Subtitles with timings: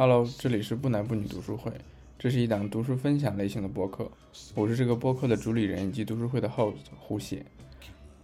[0.00, 1.72] Hello，这里是不男不女读书会，
[2.20, 4.08] 这是一档读书分享类型的播客。
[4.54, 7.44] 我是这个播客的主理人以及读书会的 host 胡写。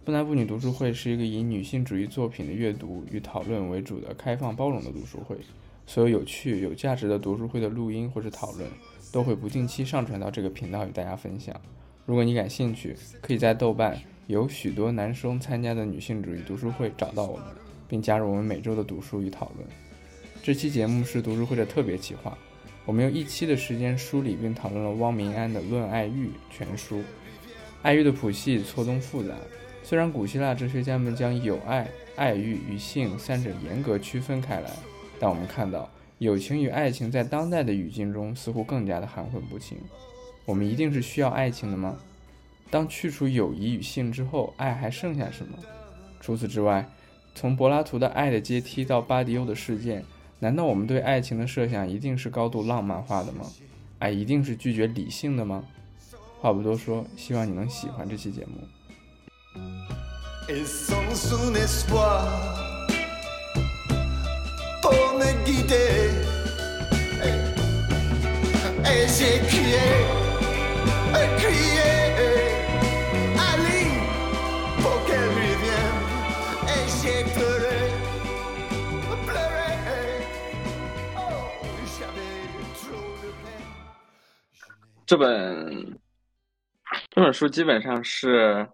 [0.05, 5.35] 不男不女读书会是一个以女性主义作品的阅读与讨论为主的开放包容的读书会。
[5.85, 8.65] 所有有趣有价值的读书会的录音或是讨论，
[9.11, 11.53] 都会不定期上传到这个频道与大家分享。
[12.05, 17.47] 如果你感兴趣，可以在豆瓣有许多男生参加的女性主义读书会找到我们，
[17.89, 19.67] 并加入我们每周的读书与讨论。
[20.45, 22.37] 这期节目是读书会的特别企划，
[22.85, 27.01] 我们用一期的时间梳理并讨论了汪明安的《论爱欲》全书。
[27.81, 29.33] 爱欲的谱系错综复杂，
[29.81, 34.69] 虽然古希腊哲学家们将友爱、爱欲与性三者严格区分开来，
[35.19, 39.75] 但我们看到友情与爱情在当代的语境中似乎更加的含混不清。
[40.45, 41.97] 我们一定是需要爱情的吗？
[42.69, 45.57] 当去除友谊与性之后，爱还剩下什么？
[46.21, 46.87] 除此之外，
[47.33, 50.05] 从柏拉图的爱的阶梯到巴迪欧的事件。
[50.39, 53.45] 难道我们对爱情的设想一定是高度浪漫化的吗？
[53.99, 55.63] 爱一定是拒绝理性的吗？
[56.41, 58.67] 话不多说，希望你能喜欢这期节目。
[85.05, 85.99] 这本
[87.11, 88.67] 这本书基本上是，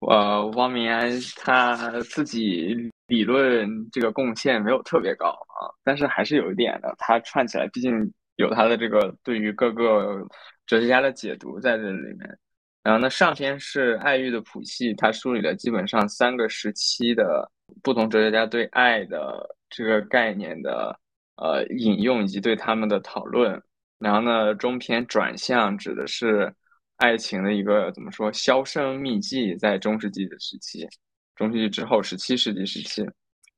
[0.00, 10.24] 呃，汪明安他自己理论这个贡献没有特别高啊，但是还是有一点的，他串起来，毕竟有他的这个对于各个
[10.64, 12.38] 哲学家的解读在这里面。
[12.82, 17.50] 然后呢，上篇是爱欲的谱系，他梳理了基本上三个时期的
[17.82, 20.98] 不同哲学家对爱的这个概念的
[21.36, 23.60] 呃引用以及对他们的讨论。
[24.00, 26.52] 然后呢，中篇转向指的是
[26.96, 30.88] 爱情的一个怎么说销声匿迹，在中世纪的时期，
[31.36, 33.06] 中世纪之后十七世纪时期。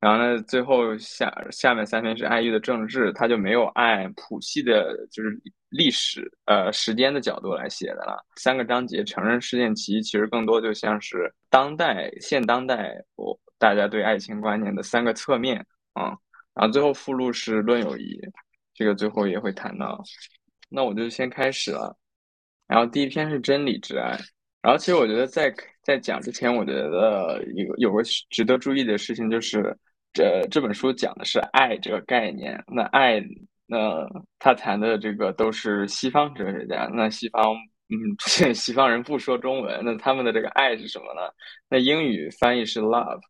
[0.00, 8.20] 然后呢，最后下下面三篇是爱欲的政治，它就没有按谱系的，就是历史呃时间的角度来写的了。
[8.34, 16.16] 三个章节承认事件其其实更多就像是当代现当代我大家对爱情观念的三个侧面啊。
[16.52, 18.20] 然后最后附录是论友谊。
[18.74, 20.02] 这个最后也会谈到，
[20.68, 21.96] 那我就先开始了。
[22.66, 24.18] 然后第一篇是真理之爱。
[24.62, 25.52] 然后其实我觉得在
[25.82, 29.76] 在讲之前，我觉得有有个值得注意的事情就是，
[30.12, 32.62] 这这本书讲的是爱这个概念。
[32.68, 33.20] 那爱，
[33.66, 34.06] 那
[34.38, 36.88] 他谈的这个都是西方哲学家。
[36.94, 37.54] 那西方，
[37.88, 41.20] 嗯， 西方人不说中文，那他们的这个爱是什么呢？
[41.68, 43.20] 那英语翻译是 love。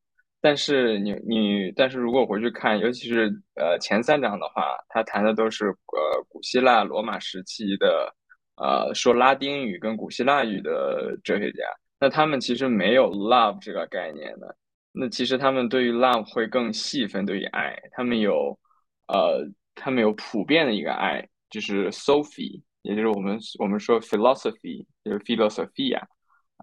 [0.43, 8.13] 但是你你，但是如果回去看，尤其是呃前三章的话，他谈的都是呃古希腊罗马时期的，
[8.57, 11.65] 呃说拉丁语跟古希腊语的哲学家，
[12.01, 14.57] 那他们其实没有 love 这个概念的。
[14.91, 18.59] 那其实他们对于 love 会更细分，对于爱，他们有
[19.07, 26.03] 呃他们有普遍的一个爱，就是 Sophie，也就是我们我们说 philosophy，就是 philosophia。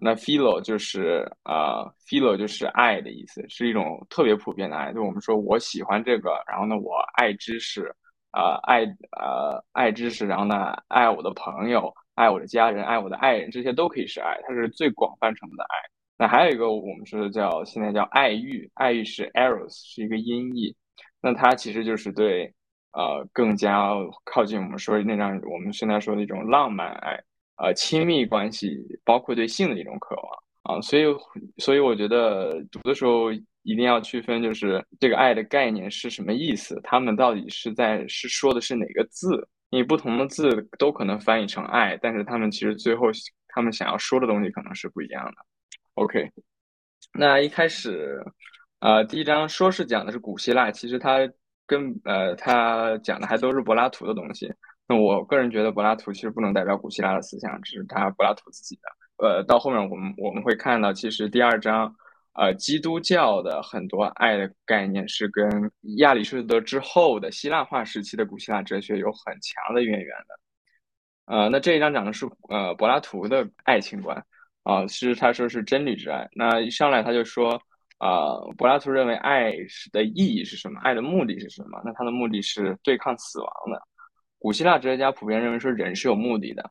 [0.00, 4.92] 那 philo 就是呃，philo 就是爱的意思，是一种特别普遍的爱。
[4.92, 7.94] 就我们说我喜欢这个，然后呢，我爱知识，
[8.32, 8.84] 呃，爱
[9.18, 15.76] 呃爱知识，然后呢，爱我的朋友，爱我的家人，爱我的爱人，这些都可以是爱，它是最广泛程度的爱。
[16.18, 20.74] 那还有一个我们说的叫现在叫爱欲，爱欲是 eros，是一个音译。
[21.20, 22.52] 那它其实就是对
[22.92, 23.90] 呃更加
[24.24, 27.18] 靠近我们说那张我们现在说的一种浪漫爱。
[27.62, 31.04] 呃，亲密关系包括对性的一种渴望啊，所以，
[31.58, 33.30] 所以我觉得读的时候
[33.62, 39.46] 一定要区分，就是这个爱的概念是什么意思，他们到底是在是说的是哪个字？
[39.70, 43.06] 你不同的字都可能翻译成爱，但是他们其实最后
[43.48, 45.32] 他们想要说的东西可能是不一样的。
[45.94, 46.30] OK，
[47.12, 48.24] 那一开始，
[48.80, 51.18] 呃，第一章说是讲的是古希腊，其实它
[51.66, 54.50] 跟呃，它讲的还都是柏拉图的东西。
[54.90, 58.82] 那我个人觉得柏拉图其实不能代表古希腊的思想，只是他柏拉图自己的。
[59.24, 61.94] 呃，到后面我们我们会看到，其实第二章，
[62.32, 71.36] 呃，基督教的很多爱的概念是跟亚里士多德之后的希腊化时期的古希腊哲学有很强的渊源的。
[71.36, 74.26] 呃，那这一章讲的是呃柏拉图的爱情观
[74.64, 76.28] 啊，其实他说是真理之爱。
[76.32, 77.62] 那一上来他就说，
[77.98, 80.80] 啊，柏拉图认为爱是的意义是什么？
[80.80, 81.80] 爱的目的是什么？
[81.84, 83.80] 那他的目的是对抗死亡的。
[84.40, 86.70] 古希腊哲学家普遍认为说人是有目的的，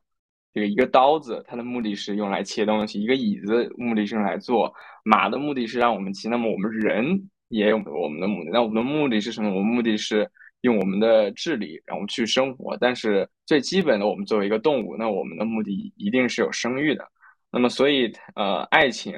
[0.52, 4.68] 这个一个刀子，它的目的是用来切东西；一个椅子，目的是用来坐；
[5.04, 6.28] 马的目的是让我们骑。
[6.28, 8.50] 那么我们人也有我们的目的。
[8.52, 9.48] 那我们的目的是什么？
[9.50, 10.28] 我们目的是
[10.62, 12.76] 用我们的智力然后去生活。
[12.80, 17.08] 但是最基本的，我们作为一个动物，那我们的目的一定是有生育的。
[17.52, 19.14] 那么，所以呃，爱情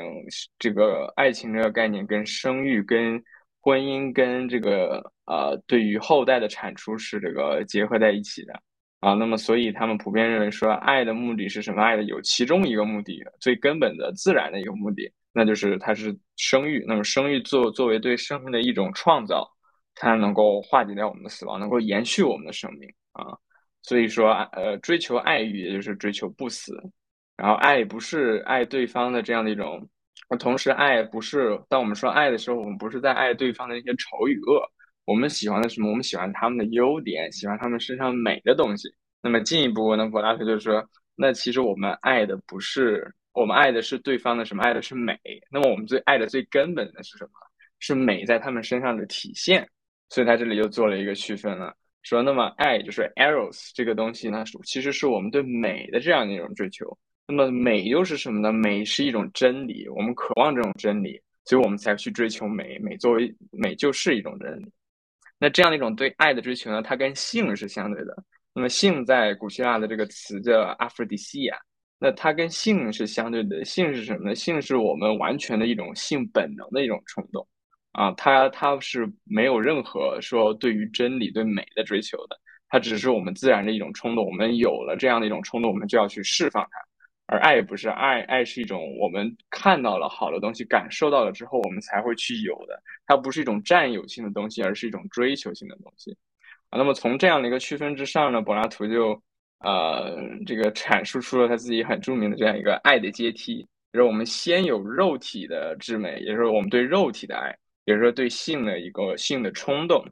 [0.59, 3.23] 这个爱情这个概念跟生育、跟
[3.63, 8.53] 婚姻、跟这个呃，对于后代的产出是这个结合在一起的
[9.01, 9.15] 啊。
[9.15, 11.81] 那么，所以他们普遍认为说，爱的目的是什么？
[11.81, 16.85] 爱的有其中一个目的，最根本的自然的一个目的，那就是它是生育。
[16.87, 19.49] 那么，生育作作为对生命的一种创造，
[19.95, 23.39] 它能够化解掉我们的死亡，能够延续我们的生命啊。
[23.83, 26.77] 所以说，呃，追求爱欲，也就是追求不死。
[27.37, 29.89] 然后爱不是爱对方的这样的一种，
[30.37, 34.63] 同时爱不是当我们说爱的时候，我们不是在爱对方的那些丑与恶，
[35.05, 35.89] 我们喜欢的什么？
[35.89, 38.89] 我们喜欢他们的优点，喜欢他们身上美的东西。
[39.23, 40.85] 那么进一步呢，柏拉图就说，
[41.15, 44.63] 那其实我们爱的不是我们爱的是对方的什么？
[44.63, 45.19] 爱的是美。
[45.51, 47.31] 那么我们最爱的最根本的是什么？
[47.79, 49.69] 是美在他们身上的体现。
[50.09, 56.87] 所以他这里又做了一个区分了，说那么爱就是 eros 这个东西呢，其实是我们对美的这样的一种追求。
[57.27, 58.53] 那么美又是什么呢？
[58.53, 62.79] 美是一种真理，我们渴望这种真理，所以我们才去追求美。
[62.81, 64.71] 美作为美就是一种真理。
[65.39, 68.15] 那这样的一种对爱的追求呢，它跟性是相对的。
[68.55, 71.57] 那么性在古希腊的这个词叫阿弗迪西亚
[71.99, 73.65] 那它跟性是相对的。
[73.65, 74.35] 性是什么呢？
[74.35, 77.47] 性是我们完全的一种性本能的一种冲动
[77.93, 82.39] 啊，它它是没有任何说对于真理对美的追求的，
[82.69, 84.27] 它只是我们自然的一种冲动。
[84.27, 86.92] 我们有了这样的一种冲动，我们就要去释放它。
[87.33, 92.79] 而爱也不是爱，爱是一种我们看到了好的东西，感受到了之后，我们才会去有的。
[93.07, 96.15] 它不是一种占有性的东西，而是一种追求性的东西。
[96.69, 99.19] 啊，那么从这样的一个区分之上呢，柏拉图就
[99.61, 100.15] 呃
[100.45, 107.49] 这个阐述出了他自己很著名的这样一个爱的阶梯，就是我们先有肉体的至美，也就是我们对肉体的爱，
[107.87, 110.07] 也就是说对性的一个性的冲动，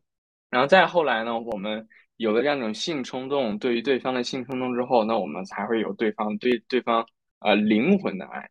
[0.49, 1.87] 然后再后来呢，我们。
[2.21, 7.03] 有了这样一种性冲动，对于对方的性冲动之后，那我们才会有对方对对方
[7.39, 8.47] 呃灵魂的爱。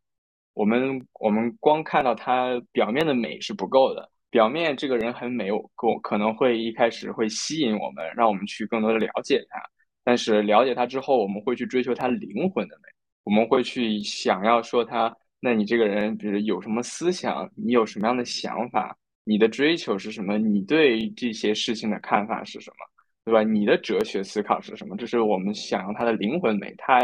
[0.56, 5.62] 我们我们光看到他表面的美是不够的，表面这个人很美，我
[6.02, 9.62] 可能会一开始会吸引我们，让我们去更多的了解他。
[10.04, 12.90] 但是了解他之后，我们会去追求他灵魂的美，
[13.24, 22.78] 我们会去想要说他，那你这个人，比如有什么思想，你有什么样的想法，你的追求是什么，你对这些事情的看法是什么？
[23.26, 23.44] 对吧？
[23.44, 24.96] 你的哲学思考是什么？
[24.98, 26.74] 这是我们想要他的灵魂美。
[26.78, 27.00] 他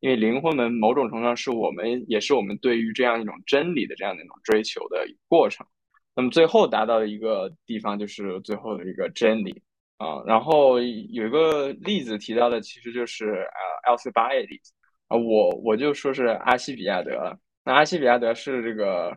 [0.00, 5.66] 因为灵魂门某种程度上是我们，也是我们对于这样一种真理的这样的一种追求的过程。
[6.14, 9.62] 那么最后达到的一个地方就是最后的一个真理
[9.96, 10.22] 啊。
[10.26, 14.72] 然后有一个例子提到的其实就是呃 L 巴 a 例子
[15.08, 15.16] 啊。
[15.16, 17.38] 我我就说是阿西比亚德。
[17.64, 19.16] 那阿西比亚德是这个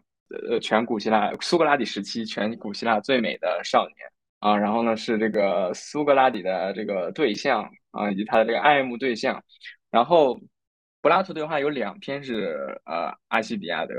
[0.49, 4.12] 呃全古希腊苏格拉底时期全古希腊最美的少年。
[4.43, 9.41] 啊，然后呢是这个苏格拉底的这个对象啊，以及他的这个爱慕对象。
[9.89, 10.37] 然后
[10.99, 13.93] 柏拉图对话有两篇是呃阿西比亚德，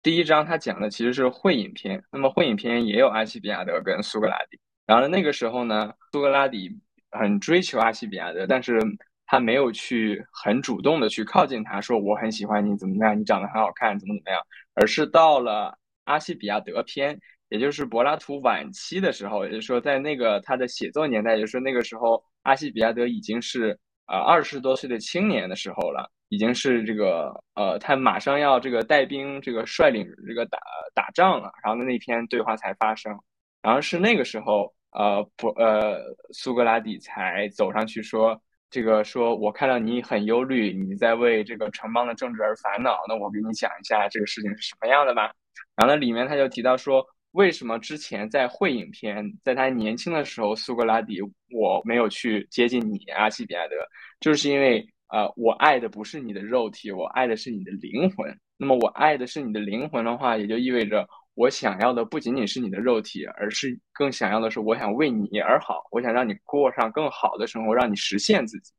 [0.00, 4.60] 第一章他讲的其实是会饮篇，那么会饮篇也有阿西比亚德跟苏格拉底。
[4.86, 6.70] 然后那个时候呢，苏格拉底
[7.10, 8.78] 很追求阿西比亚德，但是
[9.26, 14.40] 他没有去很主动的去靠近他，说我很喜欢你，怎么样，你长得很好看，怎么怎么样，
[14.74, 17.18] 而是到了阿西比亚德篇。
[17.50, 23.76] 也就是柏拉图晚期的时候，也就是说，在那个他的写作年代，也就是那个时候，阿西比亚德已经是
[24.06, 30.58] 呃二十多岁的青年的时候了，已经是这个呃，他马上要这个带兵这个率领这个打
[30.94, 33.12] 打仗了，然后那篇对话才发生，
[33.60, 36.00] 然后是那个时候，呃，不呃，
[36.32, 38.40] 苏格拉底才走上去说
[38.70, 45.32] 这个说，我看到你很忧虑，你在为这个城邦的政治而烦恼，那我给你讲一下这个事情是什么样的吧。
[45.74, 47.04] 然后呢，里面他就提到说。
[47.32, 51.20] 为什么之前在会影片，在他年轻的时候，苏格拉底
[51.52, 53.76] 我没有去接近你，阿西比亚德，
[54.18, 58.36] 就是因为呃，我爱的不是你的肉体，我爱的是你的灵魂。
[58.56, 68.72] 那么我爱的是你的灵魂的话，也就意味着我想要的不仅仅是你的肉体，而是更想要的是我想为你而好，我想让你过上更好的生活，让你实现自己。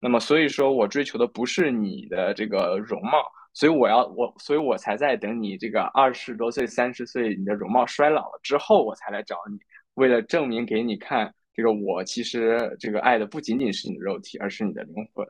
[0.00, 3.22] 那么所以说我追求的不是你的这个容貌。
[3.58, 9.58] 所以我要我，所以我才在等你这个二十多岁、三十岁，你的容貌衰老了之后，我才来找你，
[9.94, 15.26] 为了证明给你看，这个我其实这个爱的不仅仅是你的肉体，而是你的灵魂，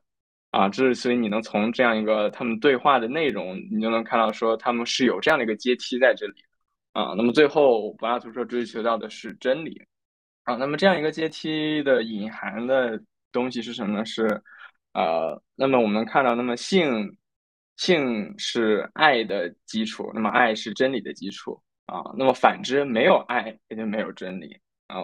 [0.51, 6.35] 啊，这是所以你能从这样一个他们对话的内容，你就能看到说他们是有这样的一个阶梯在这里
[6.93, 7.15] 啊。
[7.17, 9.81] 那么最后柏拉图说追求到的是真理，
[10.45, 14.05] 啊，那么这样一个阶梯的隐含的东西是什么呢？
[14.05, 14.27] 是
[14.93, 17.11] 呃，那么我们看到，那么性。
[17.79, 22.03] 性是爱的基础，那么爱是真理的基础啊。
[22.19, 24.55] 那么反之，没有爱也就没有真理
[24.89, 24.97] 啊。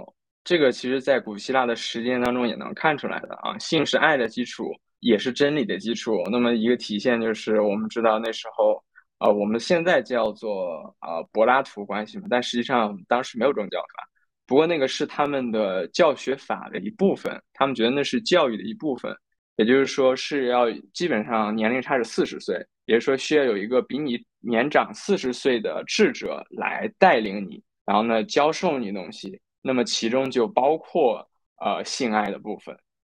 [0.42, 6.22] 这个其实在古希腊的实践当中也能看出来的啊，性是爱的基础，也是真理的基础。
[6.30, 8.82] 那么一个体现就是我们知道那时候
[9.16, 14.04] 啊，我们现在叫做啊柏拉图关系嘛，但实际上当时没有这种叫法。
[14.46, 19.16] 不过那个是他们的教学法的一部分，他们觉得那是教育的一部分，
[19.56, 22.56] 也就是说是要基本上年龄差是四十岁，
[22.86, 31.26] 也就是说需要有一个比你年长四十岁的智者来带领你，然后呢教授你东西，那么其中就包括
[31.58, 32.74] 呃性爱的部分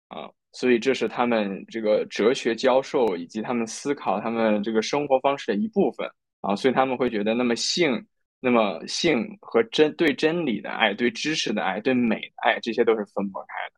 [0.09, 6.09] 啊，所以这是他们这个哲学教授以及他们思考他们这个生活方式的一部分
[6.41, 8.07] 啊，所以他们会觉得那么性。
[8.39, 13.76] 那么，性和真对真理的爱、对知识的爱、对美的爱，这些都是分不开的。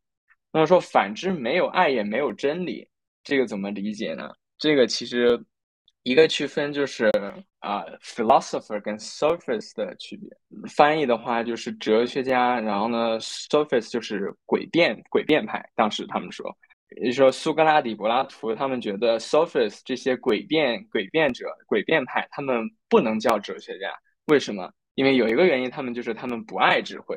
[0.58, 2.84] 那么说，反之，没有爱也没有真理，
[3.22, 4.28] 这个怎么理解呢？
[4.58, 5.40] 这个其实
[6.02, 7.08] 一个区分就是
[7.60, 10.28] 啊，philosopher 跟 sophist 的区别。
[10.68, 15.64] 翻译的话就是哲学家，然后呢，sophist 就是诡辩、诡辩派。
[15.76, 16.44] 当时他们说，
[16.96, 23.92] 也就是说苏格拉底、柏拉图他们觉得 sophist 这些诡辩、诡辩者、诡辩派，他们不能叫哲学家。
[24.26, 24.68] 为什么？
[24.96, 27.16] 因为有一个原因，他们就是他们不爱智慧。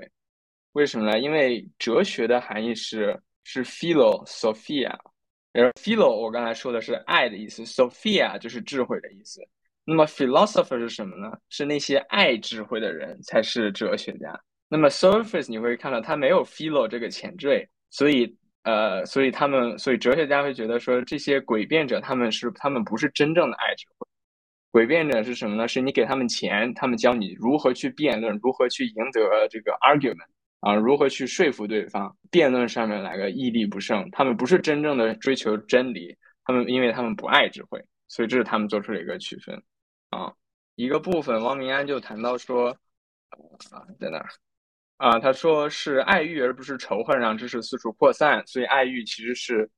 [0.73, 1.19] 为什么呢？
[1.19, 4.95] 因为哲学的含义是是 philosophia，
[5.53, 9.41] 而 philo 我刚才说的是爱的意思，sophia 就是智慧的意思。
[9.83, 11.31] 那么 philosopher 是什么呢？
[11.49, 14.39] 是那些爱智慧的人才是哲学家。
[14.69, 18.33] 那么 sophist 你会看到他没有 philo 这个前缀，所以
[18.63, 24.07] 呃，所以他们，所以哲学家会觉得说这些诡辩者他们是他们不是真正的爱智慧。
[24.71, 25.67] 诡辩者是什么呢？
[25.67, 30.27] 是你给他们钱，他们教你如何去辩论，如何去赢得这个 argument
[30.61, 32.15] 啊，如何去说服对方。
[32.31, 36.15] 辩论上面来个屹立不胜，他们不是真正的追求真理，
[36.45, 39.61] 他们因为他们不爱智慧，所以这是他们做出了一个区分
[40.09, 40.31] 啊。
[40.75, 42.69] 一个部分，汪明安就谈到说
[43.71, 44.25] 啊，在哪
[44.97, 45.19] 啊？
[45.19, 49.69] 他说是爱欲而不是仇恨让知识四处扩散，所以爱欲其实是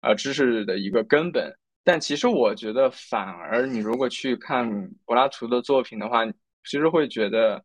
[0.00, 1.50] 啊知识的一个根本。
[1.84, 4.70] 但其实我觉得，反而你如果去看
[5.04, 6.24] 柏拉图的作品的话，
[6.64, 7.64] 其实会觉得，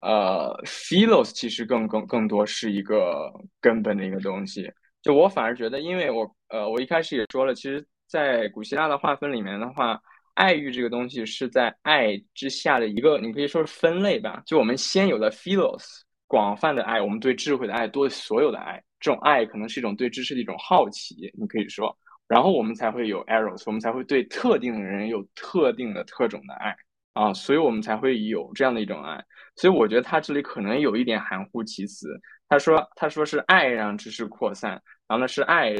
[0.00, 4.70] 呃，philos 其实更更更多是一个根本的一个东西。
[5.02, 10.00] 就我反而觉得，因为我呃，我一开始也说了，其实，在古希腊的划分里面的话，
[10.34, 14.42] 爱欲这个东西是在爱之下的一个，你可以说是分类吧。
[14.44, 15.84] 就我们先有了 philos，
[16.26, 21.96] 广泛的爱，我们对智慧的爱，对所有的爱，这种爱可能是一种对知识的一种好奇，你可以说。
[22.28, 26.76] 然后我们才会有 eros，我们才会对特定的人有特定的特种的爱
[27.16, 29.24] 啊，所以我们才会有这样的一种爱。
[29.56, 32.08] 所以我觉得他这里可能有一点含糊其辞。
[32.46, 34.72] 他说他说是爱让知识扩散，
[35.08, 35.74] 然后呢是爱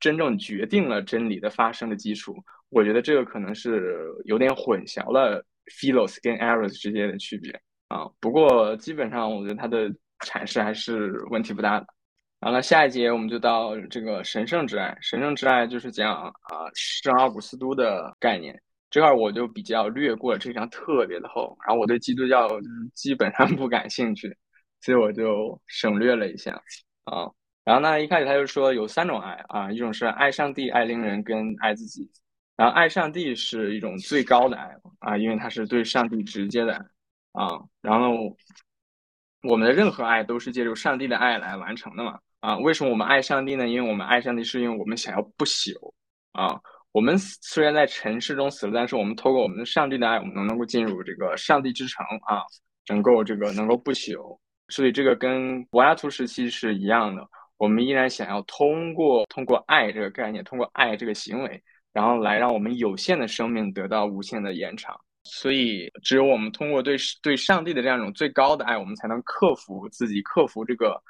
[0.00, 2.34] 真正决定了真理的发生的基础。
[2.70, 7.52] 我觉得这个可能是有点混淆了 philos 跟 eros 之间的区别
[7.88, 8.08] 啊。
[8.18, 9.90] 不过基本上我觉得他的
[10.20, 11.86] 阐释还是问题不大的。
[12.40, 14.96] 好了，下一节我们就到这个神圣之爱。
[15.02, 16.32] 神圣之爱就是讲啊，
[16.74, 18.58] 圣奥古斯都的概念。
[18.90, 21.56] 这块我就比较略过了，这张特别的厚。
[21.66, 22.48] 然后我对基督教
[22.94, 24.36] 基本上 不感兴趣，
[24.80, 26.52] 所以我就省略了一下
[27.04, 27.28] 啊。
[27.64, 32.10] 然后呢，一开始他就说有三种爱啊，一种是爱上帝、爱邻人跟爱自己。
[32.56, 36.80] 然后爱上帝是一种最高的爱啊，因为它是对上帝直接的爱
[37.32, 37.60] 啊。
[37.82, 38.36] 然后
[39.42, 42.18] 我们的任何爱都是借助上帝的爱来完成的嘛。
[42.40, 43.68] 啊，为什么我们爱上帝呢？
[43.68, 45.72] 因为我们爱上帝是因为我们想要不朽
[46.32, 46.58] 啊。
[46.98, 52.42] 我们虽然在尘世中死了，但是我们透过我们的上帝的爱，我们能能够进入这个上帝之城啊，
[52.88, 54.36] 能够这个能够不朽。
[54.68, 57.24] 所以这个跟柏拉图时期是一样的。
[57.56, 61.62] 我们依然想要通过通过爱这个概念，通过爱这个行为，
[61.92, 65.00] 然后来让我们有限的生命得到无限的延长。
[65.22, 71.00] 所以只有我们通过对对上帝的这样一种最高的爱，我们才能克服自己，克服这个。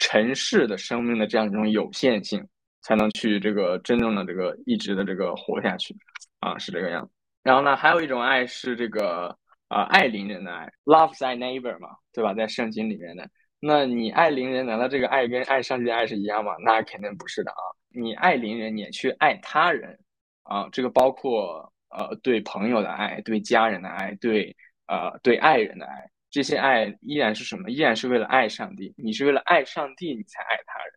[0.00, 2.46] 尘世的生命的这样一种有限性，
[2.82, 5.94] 才能去这个真正的这个一直的这个活下去，
[6.40, 7.12] 啊，是这个样子。
[7.42, 9.36] 然后呢，还有一种爱是这个
[9.68, 12.34] 啊，爱邻人的爱，love thy neighbor 嘛，对吧？
[12.34, 13.28] 在圣经里面的，
[13.60, 16.52] 那你爱邻人，难道这个爱跟爱上帝的爱是一样吗？
[16.64, 17.62] 那肯定不是的啊。
[17.90, 19.98] 你爱邻人，你也去爱他人
[20.42, 24.54] 啊，这个包括呃对朋友的爱，对家人的爱，对
[24.86, 26.10] 呃对爱人的爱。
[26.30, 27.70] 这些爱依然是什么？
[27.70, 28.92] 依然是为了爱上帝。
[28.98, 30.92] 你是为了爱上帝，你才爱他人。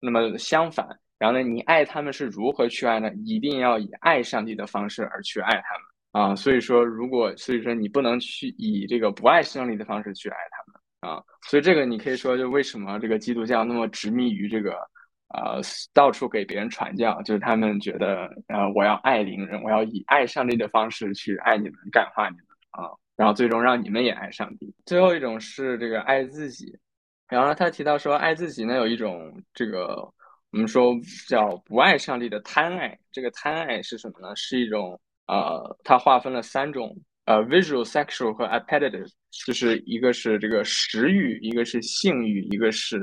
[0.00, 0.88] 那么相反，
[1.20, 1.44] 然后呢？
[1.44, 3.12] 你爱他们是如何去爱呢？
[3.26, 6.34] 一定要以爱上帝的方式而去爱他们啊！
[6.34, 11.22] 所以说，如果所以说你不能去以这个不爱上帝的方式去爱他们啊！
[11.42, 14.72] 所以这个你可以说，就为什么这个基督教那么执迷于这个
[15.34, 15.60] 呃
[15.92, 22.88] 到处给别人传教，就是他们觉得呃我要爱邻人，我要以爱上帝的方式去爱你们，感化你们啊！
[23.14, 24.74] 然后最终让你们也爱上帝。
[24.86, 26.74] 最后一种是这个爱自己，
[27.28, 30.10] 然后他提到说，爱自己呢有一种这个
[30.52, 30.94] 我们说
[31.28, 32.98] 叫不爱上帝的贪爱。
[33.12, 34.34] 这个贪爱是什么呢？
[34.36, 39.08] 是一种呃，它划分了三种呃，visual、sexual 和 appetitive，
[39.46, 42.98] 就是一个是这个食欲，一个是性欲，一个是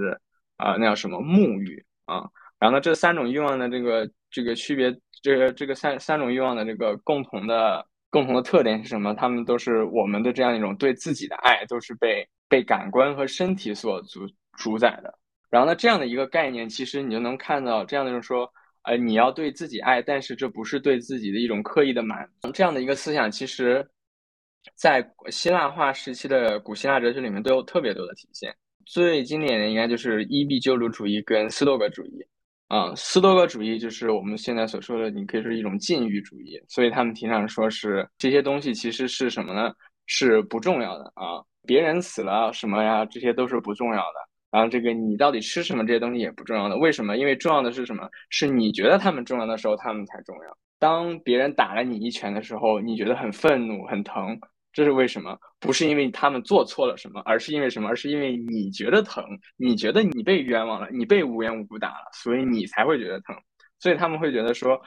[0.58, 2.24] 啊那叫什么沐浴啊。
[2.60, 9.13] 然后呢，这三种欲望的这个这个区别，这个这个三三种欲望的这个共同的共同的特点是什么？
[9.13, 12.27] 他们都是我们的这样一种对自己的爱，都是被。
[12.50, 14.22] 被感官和身体所主
[14.58, 15.13] 主宰的，
[15.50, 18.51] 然后呢，这样的一个概念，其实你就能看到这样的就是说，
[18.84, 23.88] 呃，你要对自己爱，但是这不是对自己的一种刻意的满足，这样的一个思想，其实，
[24.75, 28.56] 在希腊化时期的古希腊哲学里面都有特别多的体现。
[28.86, 32.25] 最经典的应该就是伊壁鸠鲁主义跟斯多葛主义。
[32.68, 39.74] 啊，斯多葛主义就是我们现在所说的，你可以说一种禁欲主义，所以他们提倡说是这些东西其实是什么呢？
[40.06, 41.42] 是不重要的啊。
[41.66, 43.06] 别人死了什么呀？
[43.06, 44.26] 这些都是不重要的。
[44.50, 46.77] 然后这个你到底吃什么这些东西也不重要的。
[46.77, 47.18] 为什么？
[47.18, 48.10] 因为重要的是什么？
[48.30, 50.58] 是你觉得他们重要的时候，他们才重要。
[50.80, 54.39] 当别人打了你一拳的时候，你觉得很愤怒、很疼，
[54.72, 55.38] 这是为什么？
[55.60, 57.89] 不是因为他们做错了什么，而是因为什么？
[57.89, 59.24] 而是因为你觉得疼，
[59.58, 63.36] 你觉得你被冤枉了，你被无缘无故打了，所以你才会觉得疼。
[63.80, 64.80] 所以他们会觉得说，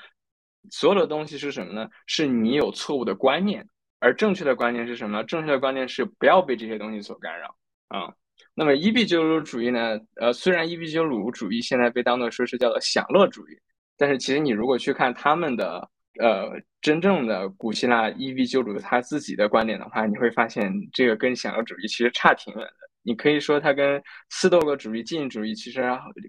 [0.70, 1.88] 所有的东西是什么呢？
[2.06, 3.68] 是你有错误的观念。
[3.98, 5.24] 而正确的观念是什么呢？
[5.24, 7.54] 正确的观念是不要被这些东西所干扰
[7.88, 8.14] 啊。
[8.54, 9.98] 那么伊壁鸠鲁主义呢？
[10.16, 13.58] 呃，虽然伊壁鸠鲁主义现在被当作说是叫做享乐主义，
[13.96, 15.88] 但是其实你如果去看他们的
[16.20, 22.72] 呃真正的古希腊伊壁鸠鲁他自己的观点的话，你会发现这个跟享乐主义其实差挺远的。
[23.02, 25.82] 你可以说他跟斯多葛主义、禁欲主义其实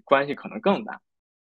[0.04, 0.98] 关系可能更大。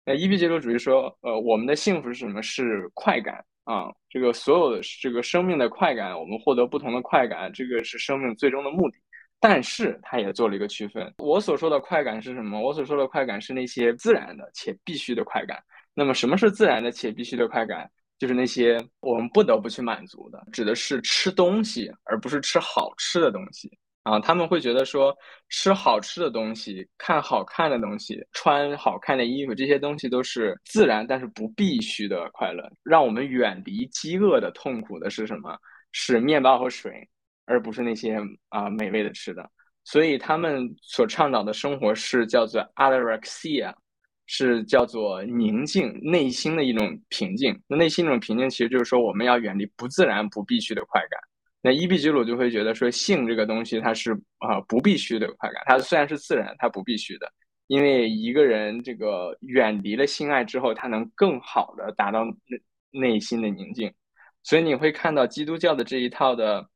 [0.04, 2.42] 那伊壁鸠鲁主义说，呃，我们的幸福是什么？
[2.42, 3.44] 是快感。
[3.64, 8.96] 啊，这个所有的这个生命的快感，我们获得不同的快感，这个是生命最终的目的。
[9.40, 12.60] 但是他也做了一个区分，我所说的快感是什么？
[12.60, 15.62] 我所说的快感是那些自然的且必须的快感。
[15.94, 17.90] 那么什么是自然的且必须的快感？
[18.18, 23.70] 就是那些我们不得不去满足的，指的是吃东西，而不是吃好吃的东西。
[24.02, 25.14] 啊，他们会觉得说
[25.50, 32.68] 吃好吃的东西、看好看的东西、穿好看的衣服，这些东西都是自然但是不必须的快乐。
[32.82, 35.56] 让我们远离饥饿的痛苦的是什么？
[35.92, 37.08] 是面包和水，
[37.48, 38.18] 而不是那些
[38.50, 39.50] 啊美味的吃的。
[39.84, 43.74] 所以他们所倡导的生活是叫做 ataraxia，
[44.26, 47.58] 是叫做宁静内心的一种平静。
[47.66, 51.18] 那内心一种平静，其实就是说我们要远离不自然、不必须的快感。
[51.60, 57.32] 那伊壁鸠鲁就会觉得说，性这个东西它是啊不必须的快感，它虽然是自然，它不必须的，
[57.66, 63.92] 因为一个人这个远离了性爱之后，他能更好的达到内内心的宁静，
[64.44, 66.68] 所以你会看到基督教的这一套的，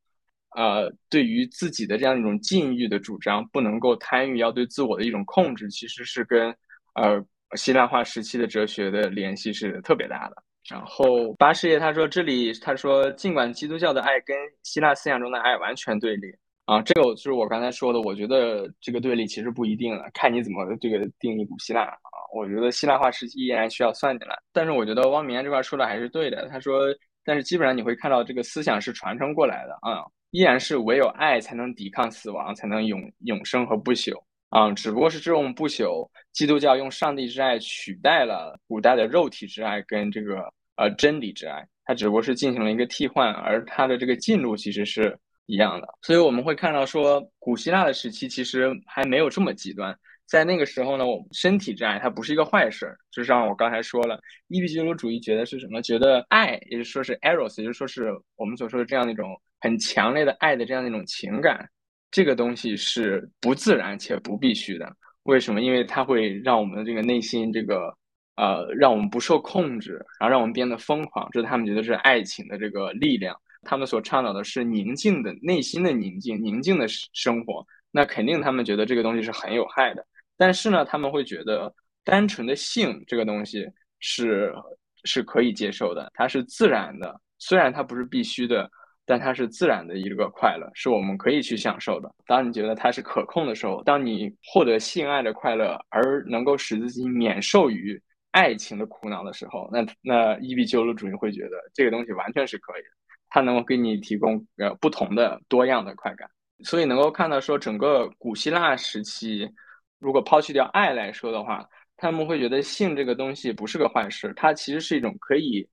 [0.56, 6.54] 呃，对于自己的这样一种禁欲的主张，不能够贪欲，要对自我的一种控制，其实是跟
[6.94, 7.24] 呃
[7.56, 10.36] 希腊化时期的哲学的联系是特别大的。
[10.70, 16.28] 然后巴士叶他说：“这里他说，尽管基督教的爱跟希腊思想中的爱完全对立
[16.66, 18.00] 啊，这个就是我刚才说的。
[18.00, 21.98] 我觉得这个对立其实不一定了，看你怎么这个定义古希腊啊。
[22.32, 24.38] 我觉得希腊化时期依然需要算进来。
[24.52, 26.48] 但是我觉得汪明安这块说的还是对的。
[26.48, 26.82] 他说，
[27.24, 34.72] 但是基本上你会看到这个思想是传承过来的啊，依然是唯有爱才能抵抗死亡，才能永永生和不朽啊。
[34.72, 45.86] 只不过是这种不朽，基督教用上帝之爱取代了古代的肉体之爱跟这个。”呃，真理之爱，它只不过是进行了一个替换，而它的这个进入其实是一样的。
[46.00, 49.96] 所以我们会看到说，古希腊的时期其实还没有这么极端。
[50.26, 52.90] 在那个时候呢，我们身体之爱它不是一个坏事。
[53.12, 54.18] 就像我刚才说了，
[54.48, 55.82] 伊壁鸠鲁主义觉得是什么？
[55.82, 61.66] 觉得爱，也就是说是 eros，也就是说是我们所说的这样的一种很强烈的爱的这样的一种情感，
[62.10, 64.94] 这个东西是不自然且不必须的。
[65.22, 65.62] 为什么？
[65.62, 67.96] 因为它会让我们的这个内心这个。
[68.34, 73.38] 呃，让我们不受控制，然后让我们变得疯狂，这是他们觉得是爱情的这个力量。
[73.60, 77.64] 他们所倡导的是宁静的内心的宁静，宁静的生活。
[77.90, 80.04] 那肯定他们觉得这个东西是很有害的。
[80.38, 81.72] 但是呢，他们会觉得
[82.04, 83.68] 单纯的性这个东西
[84.00, 84.50] 是
[85.04, 88.68] 是可以接受的，它是自然的，虽然它不是必须的，
[89.04, 92.12] 但它是自然的一个快乐，是我们可以去享受的。
[92.26, 98.00] 当你觉得它是可控的时候，当你获得性爱的快乐，而能够使自己免受于。
[98.32, 102.88] 爱情的苦恼的时候，那那伊壁鸠鲁主义会觉得这个东西完全是可以的，
[103.28, 106.26] 它能够给你提供呃不同的多样的快感，
[106.64, 109.46] 所以能够看到说整个古希腊时期，
[109.98, 115.68] 如果抛弃掉爱来说的话，他们会觉得性这个东西不是个坏事，它其实是一种可以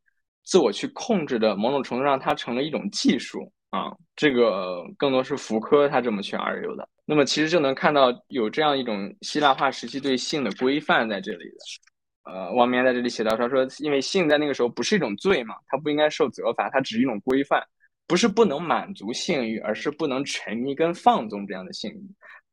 [0.49, 6.89] 自我去控制的，某种程度上它成了一种技术啊，这个更多是福柯他这么去而有的。
[7.05, 12.31] 那么其实就能看到有这样一种希腊化时期对性的规范在这里的。
[12.31, 17.63] 呃，王明在这里写到他说，因为性在那个时候不是一种罪嘛，它不应该受责罚，它只是一种规范，
[18.07, 22.01] 不是不能满足性欲，而是不能沉迷跟放纵这样的性欲，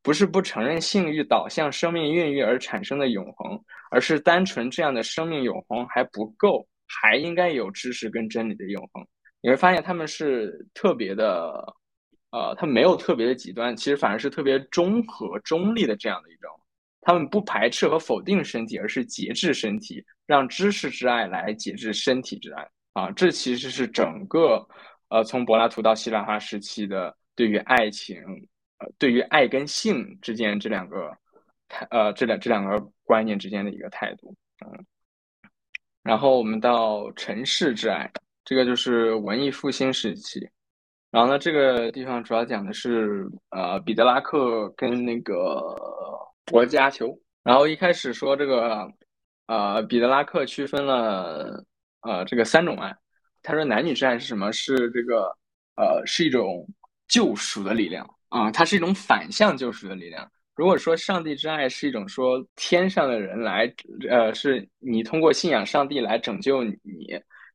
[0.03, 3.59] 不是不承认性欲导向生命孕育而产生的永恒，
[3.91, 9.07] 而是单纯这样的生命永恒还不够，还应该有知识跟真理的永恒。
[9.41, 11.75] 你会发现他们是特别的，
[12.31, 16.51] 呃，他没有特别的极端，其实反而是特别中和、中立的这样的一种。
[17.03, 23.13] 他们不排斥和否定身体，而是节制身体，让知识之爱来节制身体之爱啊！
[23.13, 24.67] 这其实是整个
[25.11, 28.21] 呃，从柏拉图到希腊化时期的对于爱情，
[28.79, 31.17] 呃，对于爱跟性之间这两个，
[31.91, 34.35] 呃，这两这两个观念之间的一个态度。
[34.67, 34.85] 嗯，
[36.07, 38.11] 然后我们到城市之爱，
[38.45, 40.41] 这个就是文艺复兴时期。
[41.11, 45.75] 然后呢，这个地方主要讲的是呃，彼得拉克跟那个。
[46.49, 48.89] 国家球，然后一开始说这个，
[49.49, 51.61] 呃，彼得拉克区分了，
[52.03, 52.97] 呃，这个三种爱。
[53.43, 54.53] 他说男女之爱是什么？
[54.53, 55.37] 是这个，
[55.75, 56.65] 呃，是一种
[57.09, 60.31] 救赎的力量啊，它是一种反向救赎的力量。
[60.57, 63.71] 如果说上帝之爱是一种说天上的人来，
[64.09, 66.75] 呃，是你通过信仰上帝来拯救你，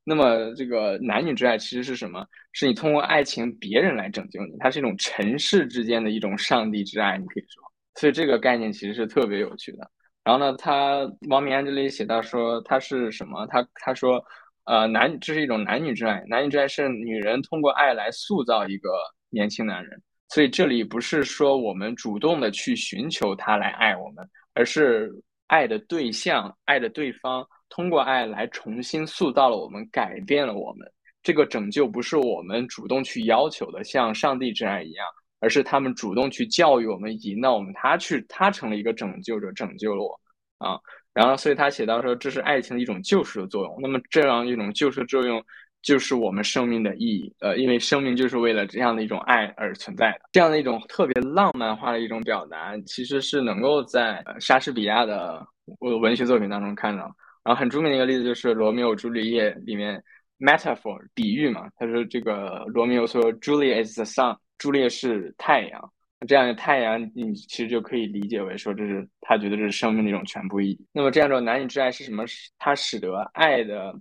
[0.03, 2.23] 那么这个男女之爱其实是什么？
[2.53, 7.63] 是你通过爱情别人来拯救你，它是一种尘世之间的一种上帝之爱，你可以说。
[7.95, 9.89] 所以这个概念其实是特别有趣的。
[10.23, 13.47] 然后呢，他王明安这里写到说，他是什么？
[13.47, 14.23] 他他说，
[14.65, 18.91] 呃，男这是一种男女之爱，男女之爱是女人通过爱来塑造一个
[19.31, 19.99] 年轻男人。
[20.33, 25.11] 所以这里不是说我们主动的去寻求他来爱我们，而是
[25.47, 30.89] 爱的对象、爱的对方通过爱来重新塑造了我们，改变了我们。
[31.21, 35.05] 这个拯救不是我们主动去要求的，像上帝之爱一样。
[35.43, 40.19] 而是他们主动去教育我们、引导我们，他去，他成了一个拯救者，拯救了我
[40.59, 40.79] 啊。
[41.15, 43.75] 然后，所以他写到说，这是爱情的一种救赎的作用。
[43.81, 45.43] 那么，这样一种救赎作用，
[45.81, 47.33] 就是我们生命的意义。
[47.39, 50.21] 呃，因为生命就是为了这样的一种爱而存在的。
[50.31, 55.45] 这样的一种特别浪漫化的一种表达，其实是能够在莎士比亚的
[55.79, 57.03] 文学作品当中看到。
[57.43, 59.99] 然后，很著名的一个例子就是《罗密欧朱丽叶》里面
[60.39, 64.37] ，metaphor 比喻嘛，他说这个罗密欧说，Julia is the sun。
[64.59, 65.91] 朱丽叶是太阳，
[66.27, 70.85] 这样的太阳，你其实就可以理解为说，这是他觉得这是生命的一种全部意义。
[70.93, 72.23] 那么这样一种男女之爱是什么？
[72.59, 73.91] 它使得爱的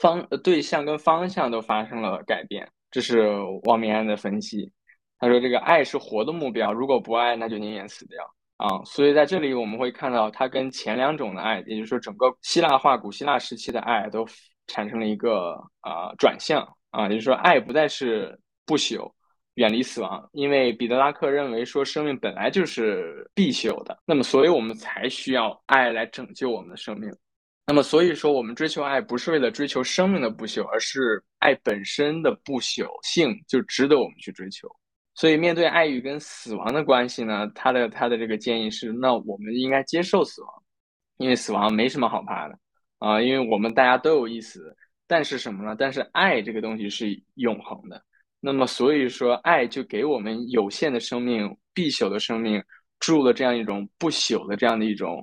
[0.00, 2.68] 方对象跟方向都发生了改变。
[2.90, 3.28] 这是
[3.64, 4.72] 王明安的分析。
[5.18, 8.24] 他说，这个爱是活的目标，如果不爱，那就宁愿死掉
[8.56, 8.82] 啊。
[8.84, 14.26] 所以在这里我们会看到，它跟前两种的爱，也就是说整个希腊化古希腊时期的爱都
[14.68, 19.10] 产生了一个啊转向啊，也就是说，爱不再是不朽。
[19.54, 27.10] 远离死亡，因为彼得拉克认为说生命本来就是必朽的，那么所以我们才需要爱来拯救我们的生命。
[27.68, 34.66] 那么所以说我们追求爱不是为了追求生命的不朽，而是爱本身的不朽性就值得我们去追求。
[35.14, 40.50] 所以面对爱与跟死亡的关系呢，他的他的这个建议是，那我们应该接受死亡，
[41.18, 42.58] 因为死亡没什么好怕的
[43.00, 44.74] 啊，因为我们大家都有一死，
[45.06, 45.76] 但是什么呢？
[45.78, 48.02] 但是爱这个东西是永恒的。
[48.40, 52.64] 那么，所以说，爱就给我们有限的生命、必朽的生命
[52.98, 55.22] 注入了这样一种不朽的这样的一种。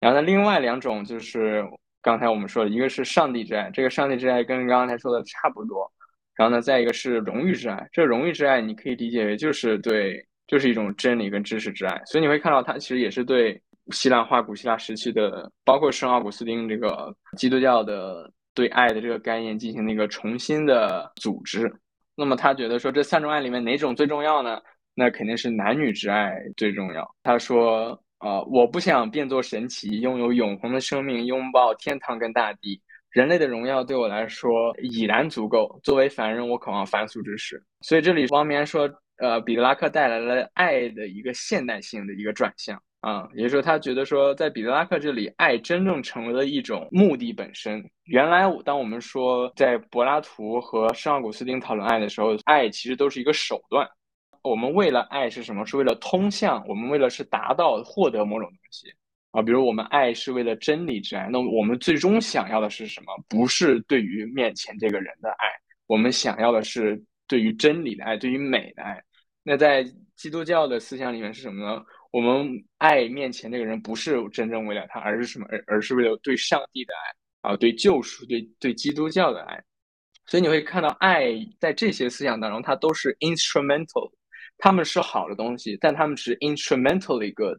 [0.00, 1.64] 然后呢，另外两种就是
[2.00, 5.90] 刚才我们说的，一个是上帝之爱，这个上帝之爱跟刚才说的差不多。
[6.36, 12.00] 然后呢，再一个是荣誉之爱，这荣誉之爱你可以理解为就是对，就是一种真理跟知识之爱。
[12.06, 21.68] 所以你会看到，它其实也是对希腊化、古希腊时期的，包括圣奥古斯丁这个基督教的对爱的这个概念进行了一个重新的组织。
[22.14, 24.60] 那么他觉得说这三种爱里面哪种最重要呢？
[24.94, 27.08] 那肯定是男女之爱最重要。
[27.22, 32.80] 他说：“呃，我不想变作神奇，拥有永恒的生命，拥抱天堂跟大地。
[33.10, 35.80] 人类的荣耀对我来说已然足够。
[35.82, 37.62] 作为凡人，我渴望凡俗之事。
[37.80, 47.88] 所以这里汪明说，呃，彼得拉克带来了爱的一个现代性的一个转向。”啊，也就是说，他觉得说，在彼得拉克这里，爱真正成为了一种目的本身。
[48.06, 53.88] 原来，当我们说在柏拉图和圣奥古斯丁讨论爱的时候，爱其实都是一个手段。
[54.42, 55.64] 我们为了爱是什么？
[55.66, 58.92] 是为了通向，我们为了是达到获得某种东西
[59.30, 59.42] 啊。
[59.42, 63.06] 比如，我们爱是为了真理之爱，那我们最终想要的是什么？
[63.28, 65.48] 不是对于面前这个人的爱，
[65.86, 69.02] 我们想要的是对于真理的爱，对于美的爱。
[69.42, 69.84] 那在
[70.16, 71.84] 基督教的思想里面是什么呢？
[72.10, 72.48] 我们
[72.78, 75.46] 爱面前这个人，不是真正为了他，而是什么？
[75.50, 79.62] 而而是为了对上帝的爱啊，对救赎，对对基督教的爱。
[80.26, 84.10] 所以你会看到，爱在这些思想当中，它都是 instrumental，
[84.58, 87.56] 他们是好的东西，但他们只是 instrumentally good，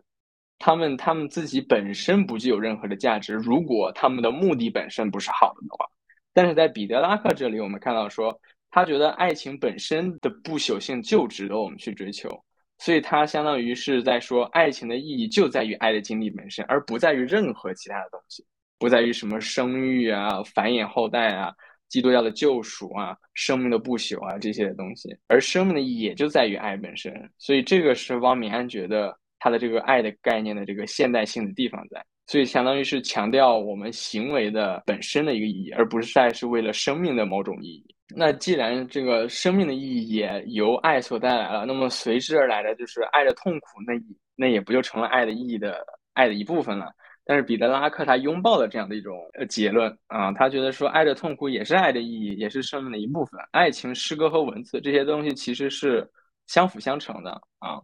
[0.58, 3.34] 他们他们自己本身不具有任何的价值。
[3.34, 5.86] 如果他们的目的本身不是好的的话，
[6.34, 8.38] 但是在彼得拉克这里，我们看到说，
[8.70, 12.30] 他觉得爱情本身的不朽性就值得我们去追求，
[12.78, 18.46] 所以他相当于是在说，爱情的意义就在于爱的经历本身，而不在于任何其他的东西，
[18.78, 21.54] 不在于什么生育啊、繁衍后代啊。
[21.89, 37.95] 基督教的救赎啊，生命的不朽啊，这些东西，而生命的意义也就在于爱本身，所以这个是汪明安觉得他的这个爱的概念的这个现代性的地方在，所以相当于是强调我们行为的本身的一个意义，而不是再是为了生命的某种意义。
[38.15, 44.02] 那既然这个生命的意义也由爱所带来了，那么随之而来的就是爱的痛苦，那也
[44.36, 46.91] 那也不就成了爱的意义的爱的一部分了？
[47.30, 53.39] 但是彼得拉克他拥抱了这样的一种呃结论啊，他觉得说爱的痛苦也是爱的意义，也是生命的一部分。
[53.52, 56.10] 爱情、诗歌和文字这些东西其实是
[56.48, 57.78] 相辅相成的啊。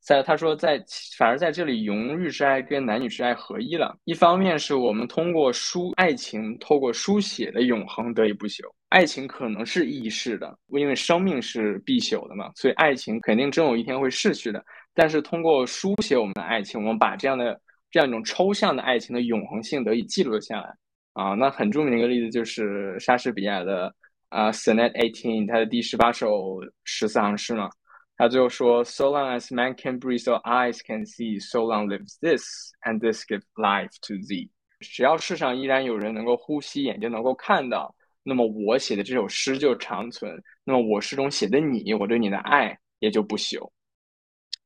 [0.00, 0.78] 在他说在
[1.16, 3.96] 反而在这里，荣誉之爱跟男女之爱合一了。
[4.04, 8.60] 一方面是我们通过书爱情，透过书写的永恒得以不朽。
[8.90, 14.62] 爱情可能是易逝的，因为生命是必朽的嘛，所以爱情肯定终有一天会逝去的。
[14.92, 17.58] 但是通过书写我们的爱情，我们把这样的。
[17.90, 20.74] 这样一种抽象的爱情的永恒性得以记录下来
[21.12, 23.92] 啊，那很著名的一个例子就是莎士比亚的
[24.28, 27.68] 啊《Sonnet Eighteen》，他的第十八首十四行诗嘛，
[28.16, 32.44] 他最后说：“So long as man can breathe, so eyes can see, so long lives this,
[32.82, 34.48] and this give life to thee。”
[34.78, 43.68] 只要世上依然有人能够呼吸，眼睛能够看到，那么我写的这首诗就长存，那么我诗中写的你，我对你的爱也就不朽。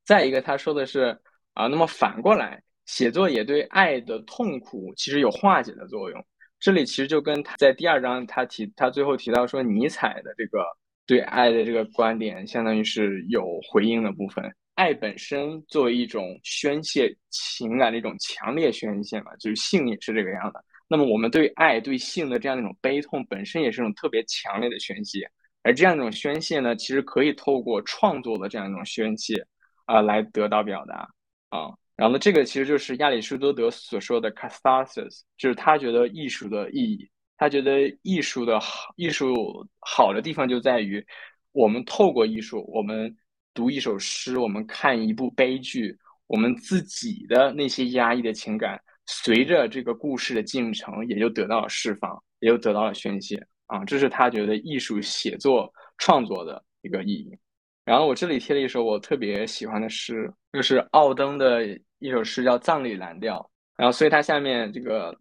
[0.05, 1.19] 再一个，他说的是
[1.55, 2.63] 啊，那么反过来。
[2.87, 6.25] 写作也对爱的痛苦其实有化解的作用。
[6.61, 10.64] 这里其实就跟他在第二章他提他最后提到说尼采的这个
[11.07, 14.51] 对爱的这个观点，相当于是有回应的部分。
[14.75, 20.64] 爱本身作为一种宣泄情感的一种强烈宣泄嘛，就是性也是这个样的。
[20.88, 25.31] 那么我们对爱对性的这样一种悲痛本身也是一种特别强烈的宣泄，
[25.62, 29.47] 而这样一种宣泄呢，其实可以透过创作的这样一种宣泄
[29.85, 31.09] 啊来得到表达
[31.51, 31.70] 啊。
[31.96, 41.04] 然后呢，这个其实就是亚里士多德所说的 catharsis，就是他觉得艺术的意义，他觉得艺术的好，艺术好的地方就在于，
[41.52, 43.16] 我们透过艺术，我们
[43.52, 53.40] 读一首诗，我们看一部悲剧，我们自己的那些压抑的情感，随着这个故事的进程，也就得到了释放，也就得到了宣泄。
[53.66, 57.38] 啊，这是他觉得艺术写作创作的一个意义。
[57.85, 61.66] 然后我这里贴了一首我特别喜欢的诗，就是奥登的
[61.99, 63.38] 一首诗，叫《葬礼蓝调》。
[63.77, 65.14] 然后，所以它下面这个，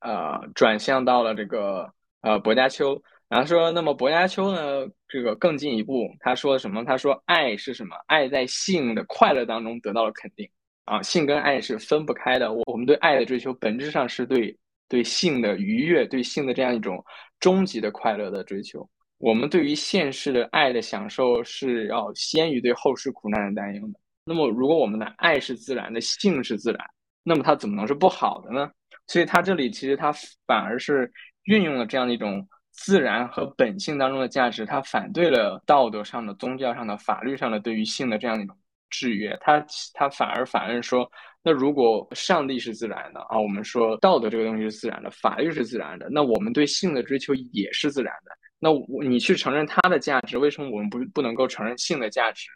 [0.00, 1.92] 呃，转向到了这个
[2.22, 3.00] 呃薄伽丘。
[3.28, 6.84] 然后说，那么薄伽丘呢，这个更进一步，他说什么？
[6.84, 7.96] 他说，爱是什么？
[8.06, 10.48] 爱在性的快乐当中得到了肯定
[10.84, 12.52] 啊，性跟爱是分不开的。
[12.52, 14.56] 我我们对爱的追求，本质上是对
[14.88, 17.04] 对性的愉悦，对性的这样一种
[17.40, 18.88] 终极的快乐的追求。
[19.18, 23.94] 我们对于现世的爱的享受是要先于对后世苦难的担忧的。
[24.24, 26.84] 那么，如果我们的爱是自然的，性是自然，
[27.22, 28.70] 那么它怎么能是不好的呢？
[29.06, 30.10] 所以，他这里其实他
[30.46, 31.12] 反而是
[31.44, 38.56] 运用了这样的一种自然和本性当中的价值，他反对了道德上的、宗教上的、法律上的对于性的这样一种
[38.88, 39.36] 制约。
[39.42, 41.06] 他他反而反而说，
[41.42, 48.32] 那如果上帝是自然的啊，我们说道德这个东西是自然的，法律是自然的，那我们对性的追求也是自然的。
[48.64, 52.48] 那我你去承认它的价值，为什么我们不不能够承认性的价值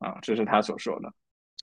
[0.00, 0.06] 呢？
[0.06, 1.10] 啊，这是他所说的。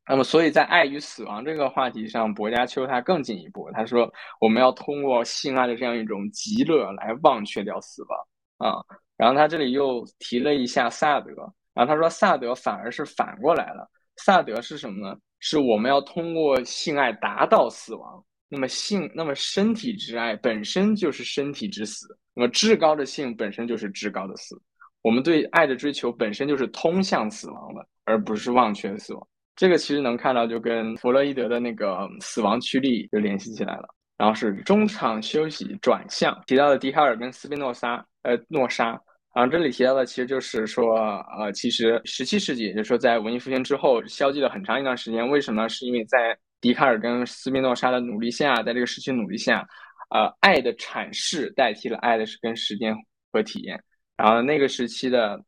[0.10, 8.84] 那么，所以在爱与死亡这个话题上，薄伽丘他更进一步，他说我们要通过性爱的这样一种极乐来忘却掉死亡啊。
[9.15, 11.30] 然后他这里又提了一下萨德，
[11.76, 15.15] 然后他说萨德反而是反过来了，萨德是什么呢？
[15.39, 18.26] 是我们要通过性爱达到死亡。
[18.50, 22.08] 那么性，那么身体之爱本身就是身体之死。
[22.36, 24.62] 那么至高的性本身就是至高的死，
[25.02, 29.28] 我们对爱的追求本身就是通向死亡的，而不是忘却死亡。
[29.56, 33.88] 这个其实能看到，就跟弗洛伊德的那个死亡驱力就联系起来了。
[34.17, 39.00] 然后是中场休息转向提到的笛卡尔跟斯宾诺莎，呃，诺莎。
[39.34, 40.95] 然后这里提到的其实就是说，
[41.38, 45.28] 呃，其实十七世纪，也就是说在文艺复兴之后消极了很长一段时间。
[45.30, 45.67] 为什么？
[45.67, 49.65] 是因为在笛卡尔跟斯宾诺莎的努力下，在这个时期努力下。
[50.10, 52.96] 呃，爱的阐释代替了爱的是跟时间
[53.32, 53.82] 和体验。
[54.18, 55.39] 然后那个时期的，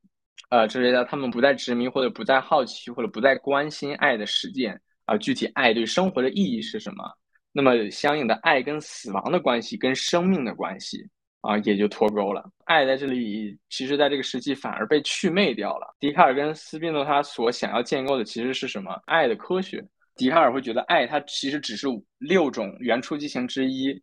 [0.49, 7.03] 呃，哲学家他们不再执迷或者不再好奇或者不再关心爱的实践啊，具体爱对生活的意义是什么？
[7.51, 11.07] 那么相应的爱跟死亡的关系，跟生命的关系
[11.41, 12.43] 啊，也就脱钩了。
[12.65, 15.95] 爱在这里，其实在这个时期反而被祛魅掉了。
[15.99, 18.91] 笛卡尔跟斯宾诺他所想要建构的其实是什么？
[19.05, 19.83] 爱的科学。
[20.15, 23.93] 笛卡尔会觉得爱它其实只是六种原初激情之一，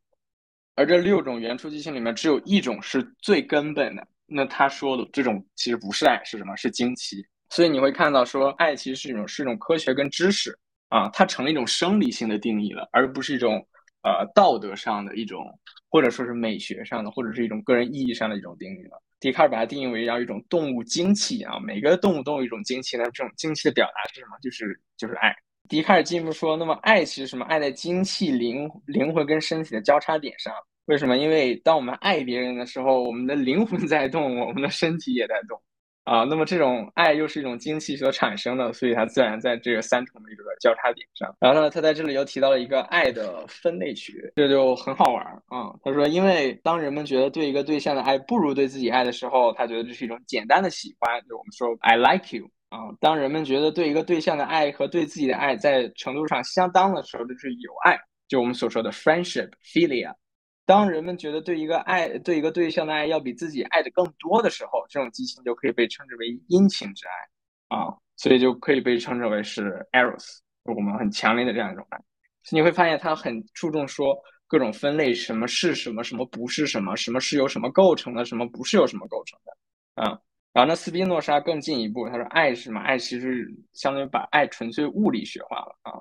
[0.74, 4.06] 而这六种原初激情里面只有一种是最根本的。
[4.26, 6.56] 那他说的这种其实不是爱，是什么？
[6.56, 7.24] 是惊奇。
[7.50, 10.58] 所以你会看到说，爱其实是一种是一种科学跟知识
[10.88, 13.64] 啊，它成了一种生理性的定义了，而不是一种
[14.02, 15.46] 呃道德上的一种，
[15.90, 19.00] 或者说是美学上的，或者是一种个人意义上的一种定义了。
[19.20, 24.36] 笛卡尔把它定义为要一种动物精气啊，每个动物都有一种精气，那这种精气的表达是什么？
[24.42, 25.34] 就是就是爱。
[25.68, 27.44] 笛卡尔进一步说，那么爱其实什么？
[27.46, 30.52] 爱在精气、灵灵魂跟身体的交叉点上。
[30.86, 31.16] 为什么？
[31.16, 35.60] 因为当我们爱别人的时候，我们的灵魂在动，我们的身体也在动。
[36.04, 41.34] 啊，那么这种爱又是一种精气所产生的，所以它自然在这个三重的一个交叉点上。
[41.40, 45.72] 然后呢，他在这里又提到了一个爱的分类学，这就很好玩啊。
[45.82, 52.90] 他说，因为当人们觉得对一个对象的爱不如对自己爱的时候，他觉得这是一种简单的喜欢，就我们说 I like you 啊。
[53.00, 60.12] 当人们觉得对一个对象的爱和对自己的爱在程度上相当的时候，就是友爱，就我们所说的 friendship philia。
[60.66, 72.00] 当人们觉得对一个爱、对一个对象的爱要比自己爱的更多的时候，这种激情就可以被称之为殷勤之爱啊，所以就可以被称之为是 eros，我们很强烈的这样一种爱。
[72.50, 80.18] 你会发现他很注重说各种分类，什么是什么，什么不是什么，什么是由什么构成的，什么不是由什么构成的啊。
[80.54, 82.80] 然后呢，斯宾诺莎更进一步，他说爱是什么？
[82.80, 85.92] 爱其实相当于把爱纯粹物理学化了啊。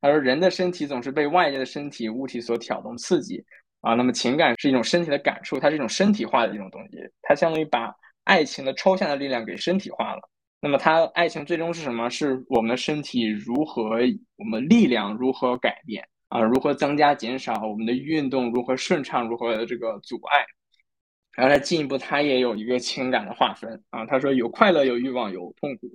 [0.00, 3.44] 他说人的身体总是被外界的身体物体所挑动刺激。
[3.80, 10.22] 啊，那么情感是一种身体的感触，它是一种身体化的一种东西，它相当于把爱情的抽象的力量给身体化了。
[10.58, 12.08] 那么它爱情最终是什么？
[12.08, 13.90] 是我们的身体如何，
[14.36, 16.40] 我们力量如何改变啊？
[16.40, 17.66] 如何增加减少？
[17.66, 19.28] 我们的运动如何顺畅？
[19.28, 20.42] 如何这个阻碍？
[21.36, 24.06] 然后他进一步，它也有一个情感的划分啊。
[24.06, 25.88] 他说有快乐，有欲望，有痛苦。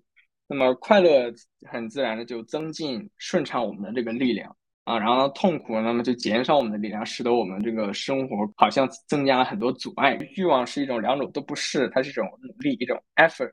[0.48, 1.34] 那么快乐
[1.68, 4.56] 很自然的就增进顺畅我们的这个力量。
[4.86, 10.18] 啊，然后痛苦，那么就减少我们的力量，使得我们这个生活好像增加了很多阻碍。
[10.36, 13.52] 欲望是一种，两种都不是，它是一种努力，一种 effort。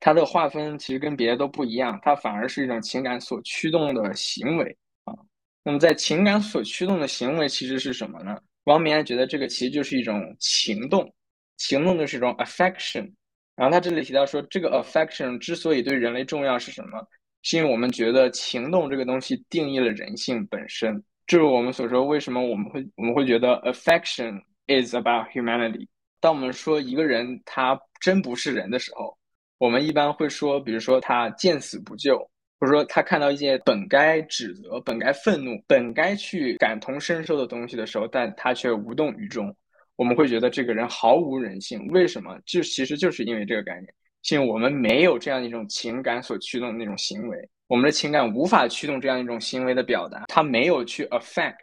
[0.00, 5.14] 它的划分其实跟别的都不一样，它反而是一种情感所驱动的行为啊。
[5.62, 8.36] 那么在情感所驱动的行为其实是什么呢？
[8.68, 11.10] 王明安觉得这个其实就是一种情动，
[11.56, 13.10] 情动就是一种 affection。
[13.56, 17.02] 然后他这里提到说，这个 affection 之所以对人类重要是什么？
[17.42, 25.88] 是因为我们觉得情动这个东西定义了人性本身，这是我们所说为什么我们会我们会觉得 affection is about humanity。
[26.20, 29.16] 当我们说一个人他真不是人的时候，
[29.56, 39.54] 我们一般会说，比如说他见死不救，或者说他看到一些本该指责、本该愤怒、本该去感同身受的东西的时候，但他却无动于衷，
[39.96, 41.86] 我们会觉得这个人毫无人性。
[41.88, 42.38] 为什么？
[42.44, 43.94] 就其实就是因为这个概念。
[44.30, 51.54] 因为我们没有这样一种情感所驱动的那种行为，我们的情感无法驱动这样一种行为的表达，他没有去 affect，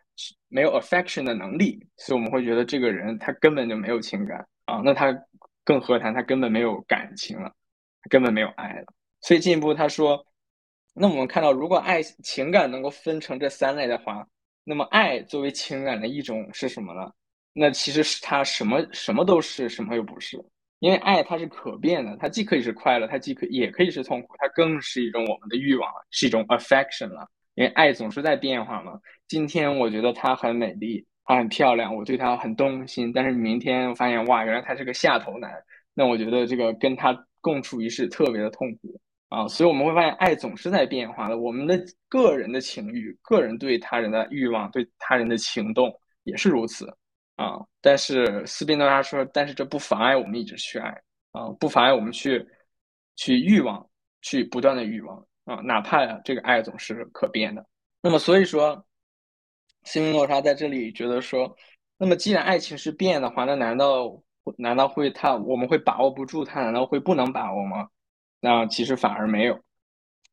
[0.47, 5.15] 没有 affection 的能力，所以我们会觉得这个人他根本就没有情感啊，那他
[5.63, 7.51] 更何谈他根本没有感情了，
[8.01, 8.85] 他根本没有爱了。
[9.21, 10.25] 所以进一步他说，
[10.97, 14.25] 那我们看到，如果爱情感能够分成这三类的话，
[14.63, 17.11] 那么爱作为情感的一种是什么呢？
[17.51, 20.41] 那其实是它什么什么都是，什么又不是。
[20.79, 27.27] 因为爱它是可变的，它既可以是快乐，它既可也可以是痛苦，它更是一种我们的欲望是一种 affection 了。
[27.55, 28.97] 因为爱总是在变化嘛。
[29.27, 33.11] 今天我觉得她很美丽，她很漂亮，我对她很动心。
[33.11, 35.51] 但是明天我发现，哇，原来她是个下头男，
[35.93, 39.47] 那我觉得这个跟她共处一室特别的痛苦啊。
[39.47, 41.37] 所以我们会发现，爱总是在变化的。
[41.37, 46.87] 我们的个人的情欲，个人对他人的欲望，对他人的情动也是如此。
[47.35, 50.89] 啊，但是斯宾诺莎说，但是这不妨碍我们一直去爱
[51.33, 52.47] 啊，不妨碍我们去
[53.17, 53.85] 去欲望，
[54.21, 57.65] 去不断的欲望啊，哪怕这个爱总是可变的。
[58.01, 58.85] 那么，所以说，
[59.83, 61.53] 斯宾诺莎在这里觉得说，
[61.97, 64.23] 那么既然爱情是变的话，那难道
[64.57, 66.61] 难道会他我们会把握不住它？
[66.61, 67.89] 难道会不能把握吗？
[68.45, 69.55] 那其实反而没有，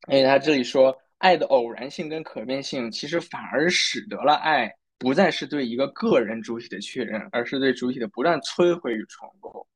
[0.08, 4.70] 因为他这里说，爱的偶然性跟可变性，其实反而使得了爱。
[4.98, 9.66] 不再是对一个个人主体的确认，而是对主体的不断摧毁与重构。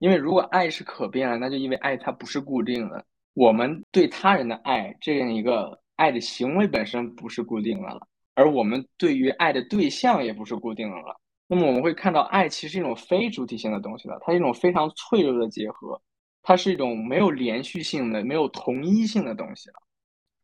[0.00, 3.06] 因为如果爱是可变的，那就因为爱它不是固定的。
[3.34, 11.18] 我们对他人的爱这样一个爱的行为本身不是固定的了，而我们对于爱的对象也不是固定的了。
[11.46, 16.00] 那么我们会看到，爱其实是一种非主体性的东西了，它是一种非常脆弱的结合，
[16.44, 19.74] 它是一种没有连续性的、没有同一性的东西了。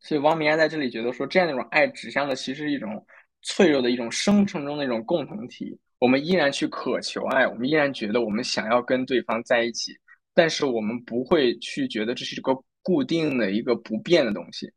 [0.01, 3.07] 所以，汪明安在这里觉得说，这样一种爱指向的其实是一种。
[3.43, 9.97] 脆弱的一种生成中的一种共同体，我们依然去渴求爱，我们依然觉得我们想要跟对方在一起，
[10.35, 14.71] 但是我们不会去觉得这是一个固定的一个不变的东西，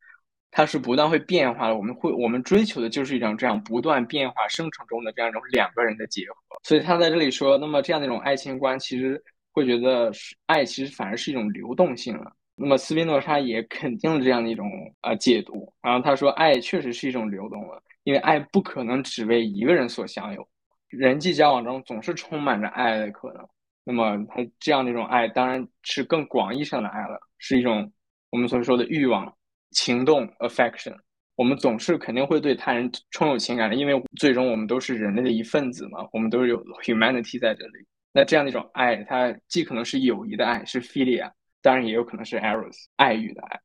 [0.49, 1.75] 它是不断会变化的。
[1.75, 6.35] 我们会我们追求的就是一种这样不断变化生成中的这样一种两个人的结合。
[6.63, 9.21] 所以他在这里说，那么这样的一种爱情观，其实
[9.53, 10.11] 会觉得
[10.47, 12.35] 爱其实反而是一种流动性了。
[12.55, 14.69] 那么斯宾诺莎也肯定了这样的一种
[15.01, 20.47] 啊解读，然后他说，爱确实是一种流动了，因为爱不可能只为一个人所享有，
[20.89, 23.47] 人际交往中总是充满着爱的可能。
[23.83, 27.91] 那么他这样的一种爱，当然是更广义上的爱了，是一种
[28.29, 29.35] 我们所说的欲望、
[29.71, 30.95] 情动 （affection）。
[31.35, 37.85] 我们总是肯定会对他人充有情感的，因为最终我们都是人类的一份子嘛，我们都是有 humanity 在这里。
[38.15, 41.31] 那这样的一种爱，它既可能是友谊的爱，是 philia。
[41.63, 43.59] 当然也有可能是 eros 爱欲的爱。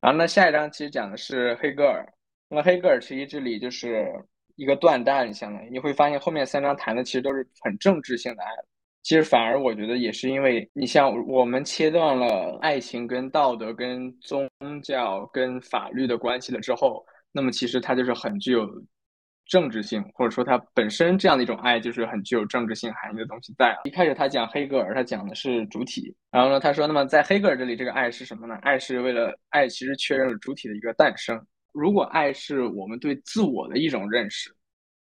[0.00, 2.06] 然后那下一章其实讲的是黑格尔。
[2.48, 4.08] 那么黑格尔其实这里就是
[4.56, 8.50] 一个断代，相当于你会发现后面三章谈的其实都是很政治性的爱。
[9.02, 14.48] 其实反而我觉得也是因为你像我们切断了爱情跟道德、跟宗
[14.82, 18.66] 教、跟法律的关系了之后，那么其实它就是很具有。
[19.48, 23.76] 政治性，或者说它本身这样的一种爱，就是很具有政治性含义的东西在。
[23.84, 28.54] 一开始他讲黑格尔，他讲的是主体，然后呢，他说，那么在黑格尔这里，这个爱是什么呢？
[28.62, 31.40] 爱是为了爱，其实确认了主体的一个诞生。
[31.72, 34.54] 如果爱是我们对自我的一种认识，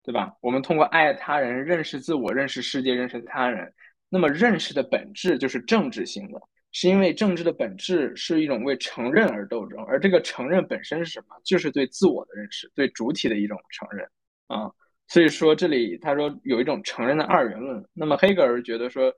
[0.03, 0.31] 对吧？
[0.41, 3.71] 我们通过爱他人认识自我，认识世界，认识他人。
[4.09, 6.39] 那么认识的本质就是政治性的，
[6.71, 11.35] 是因为政治的本质是一种为承认而斗争，而这个承认本身是什么？
[11.43, 14.07] 就是对自我的认识，对主体的一种承认。
[14.47, 14.71] 啊，
[15.07, 17.83] 所以说这里他说有一种承认的二元论。
[17.93, 19.13] 那么黑格尔觉得说，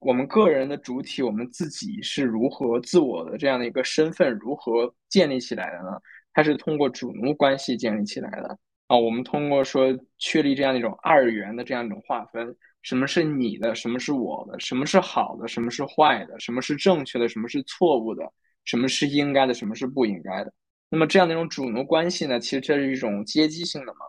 [0.00, 6.00] 我们个人的主体，我们自己是如何自我的这样的一个身份如何建立起来的呢？
[6.32, 8.96] 它是通过主奴关系建立起来的啊。
[8.96, 18.24] 我们通过说确立这样一种二元的这样一种划分，什么是你的，什么是我的，什么是好的，什么是坏的，什么是正确的，什么是错误的，
[18.64, 20.52] 什么是应该的，什么是不应该的。
[20.88, 24.00] 那么这样的一种主奴关系呢，其实这是一种阶级性的嘛。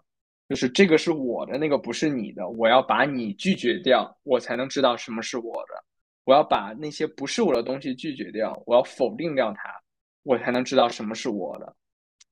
[0.54, 2.48] 就是这个是我的，那个不是你的。
[2.48, 5.84] 我要把你拒绝掉，我才能知道什么是我的。
[6.26, 9.74] 我要把那些不是我的东西拒绝掉，我要否定掉它，
[10.22, 11.76] 我才能知道什么是我的。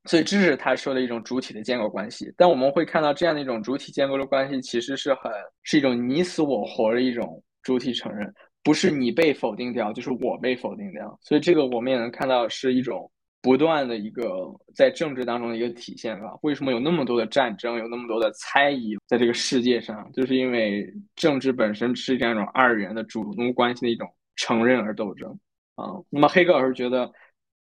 [0.05, 2.32] 所以这是他说的一种主体的建构关系。
[2.38, 5.32] 但我们会看到这样的一种主体建构的关系，其实是很
[5.63, 11.17] 是一种你死我活的一种主体承认，不是你被否定掉，就是我被否定掉。
[11.24, 13.11] 所以这个我们也能看到是一种。
[13.41, 16.37] 不断的一个在政治当中的一个体现吧。
[16.43, 20.09] 为什么有那么多的战争，有那么多的猜疑在这个世界上？
[20.13, 25.31] 就是因为政治本身是这样一种二元的主奴关系的一种承认而斗争
[25.75, 25.85] 啊。
[26.09, 27.11] 那么黑格尔觉得，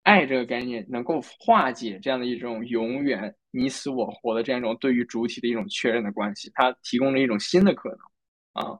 [0.02, 8.78] 爱这个概念能够化解这样的一种永远你死我活的这样一种对于主体的一种确认的关系，它提供了一种新的可能啊。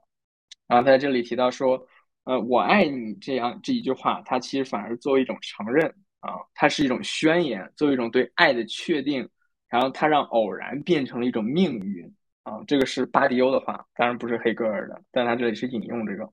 [0.68, 1.82] 然后在这里提到说，
[2.24, 5.92] 呃，我爱你这样这一句话，它其实反而作为一种承认。
[6.21, 9.29] 啊，它是一种宣言，作为一种对爱的确定，
[9.68, 12.62] 然后它让偶然变成了一种命运啊。
[12.66, 16.31] 这个是巴迪欧的话，当然不是黑格尔的，但他这里是引用这个。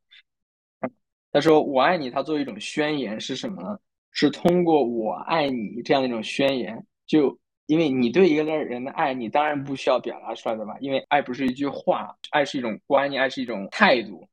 [1.32, 3.78] 他说：“我爱你。”他作为一种宣言是什么呢？
[4.12, 10.76] 是通过“我爱你”这样的一种宣言，就因为你对一个人的爱，你当然不需要表达出来的吧？
[10.80, 14.28] 因为爱不是一句话，爱是一种观念，爱是一种态度。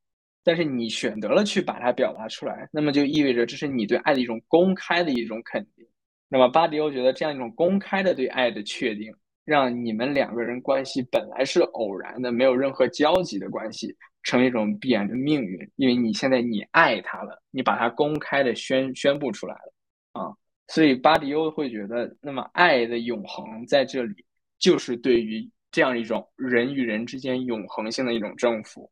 [0.45, 5.85] 但是你选择了去把它表达出来，那么就意味着这是你对爱的一种公开的一种肯定。
[6.29, 9.11] 那么巴迪欧觉得这样一种公开的对爱的确定，
[9.45, 15.59] 让你们两个人关系本来是偶然的、没有任何交集的关系，成为一种必然的命运。
[15.77, 20.35] 因为你现在你爱他了，你把它公开的宣宣布出来了啊，
[20.69, 24.25] 所以巴迪欧会觉得，那么爱的永恒在这里，
[24.59, 28.91] 就是对于这样一种人与人之间永恒性的一种征服。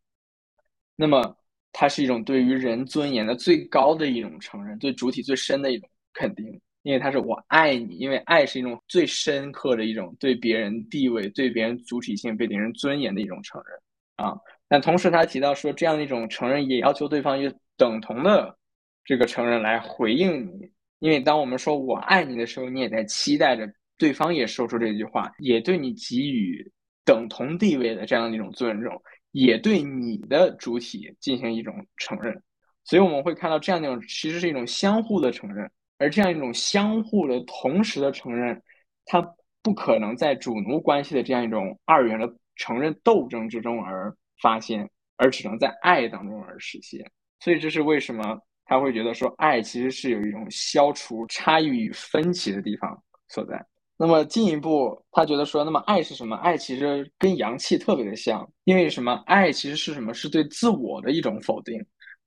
[0.97, 1.37] 那么。
[1.73, 6.47] 它是一种对于人尊严的最高的一种承认，对主体最深的一种肯定，
[6.83, 14.37] 因为它是我爱你，因为爱是一种最深刻的一种对别人地位、对别人主体性、对别人尊严的一种承认啊。
[14.69, 18.57] 但同时他提到说，这样的一种承认也要求对方以等同的
[19.05, 23.67] 这个承认来回应你，因为当我们说我爱你的时候，你也在期待着
[23.99, 26.71] 对方也说出这句话，也对你给予
[27.05, 29.03] 等同地位的这样的一种尊重。
[29.33, 32.41] 也对你的主体进行一种承认，
[32.85, 35.69] 所以我们会看到这样一种其实是一种相互的承认，
[35.99, 38.63] 而这样一种相互的同时的承认，
[39.05, 39.21] 它
[39.63, 47.11] 不可能在主奴关系的这样一种二元的承认斗争之中而发现，而只能在爱当中而实现。
[47.41, 53.65] 所以这是为什么他会觉得说爱其实是有一种消除差异与分歧的地方所在。
[54.03, 56.35] 那么进一步，他觉得说，那么爱是什么？
[56.39, 59.23] 爱其实跟阳气特别的像，因为什么？
[59.27, 60.13] 爱其实是什么？
[60.13, 61.79] 是对自我的一种否定，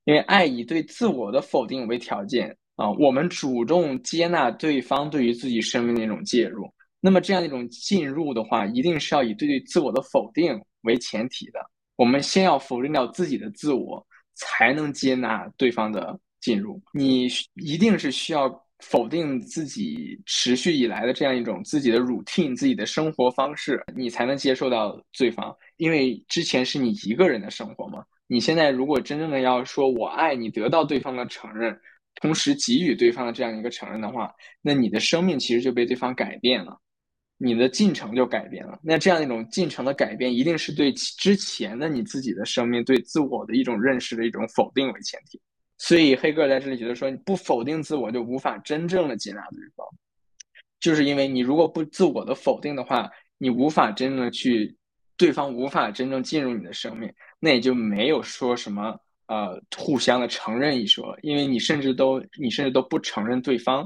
[0.06, 6.66] 因为爱以对自我的否定为条件啊，我们主动接纳对方对于自己生命的一种介入。
[7.02, 11.60] 那么这样一种进入的话，一定是要以对自我的否定为前提的。
[11.98, 14.02] 我们先要否定掉自己的自我，
[14.36, 16.82] 才能接纳对方的进入。
[16.94, 18.64] 你一定是需要。
[18.88, 25.56] 否定自己持续以来的这样一种自己的 routine、自己的生活方式，你才能接受到对方。
[25.78, 31.76] 因为之前是你一个人的生活嘛，你现在如果真正的要说我爱你，得到对方的承认，
[32.22, 34.32] 同时给予对方的这样一个承认的话，
[34.62, 36.80] 那你的生命其实就被对方改变了，
[37.40, 38.80] 你的进程就改变了。
[38.84, 45.42] 那这样一种进程的改变，一定是对之前的你自己的生命、对自我的一种认识的一种否定为前提。
[45.78, 49.86] 所以黑格尔在这里觉得说，你不否定自我，就无法真正的接纳对方，
[50.80, 54.74] 就是因为你如果不自我的否定的话，你无法真正的去，
[55.18, 58.98] 对方无法真正进入你的生命，那也就没有说什么
[59.28, 63.86] 呃互相的承认一说，因为你甚至都你甚至都不承认对方，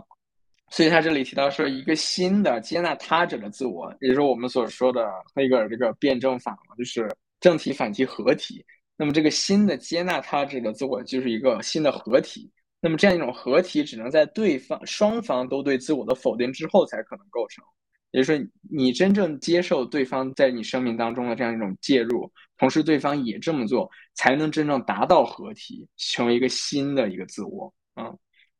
[0.70, 7.10] 所以他这里提到说，一个新的接纳他者的自我，也就是我们所说的黑格尔这个辩证法嘛，就是
[7.40, 8.64] 正体反体合体。
[9.00, 12.52] 那么这个新的接纳他者的自我就是一个新的合体。
[12.82, 17.64] 那么这样一种合体只能在对方双方都对自我的否定之后才可能构成。
[18.12, 27.74] 也就是说，你真正接受对方在你生命当中的这样一种介入，同时对方也这么做，才能真正达到合体，成为一个新的一个自我。
[27.94, 28.12] 啊，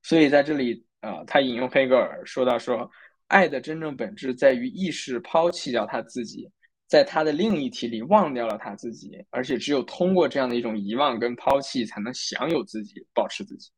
[0.04, 2.90] 所以在这里，呃，他引用黑格尔说到说，
[3.28, 6.50] 爱的真正本质在于意识抛弃掉他自己。
[6.90, 13.70] 在他的另一体里忘掉了他自己，而且只有通过这样的一种遗忘跟抛弃，才能享有自己，保持自己。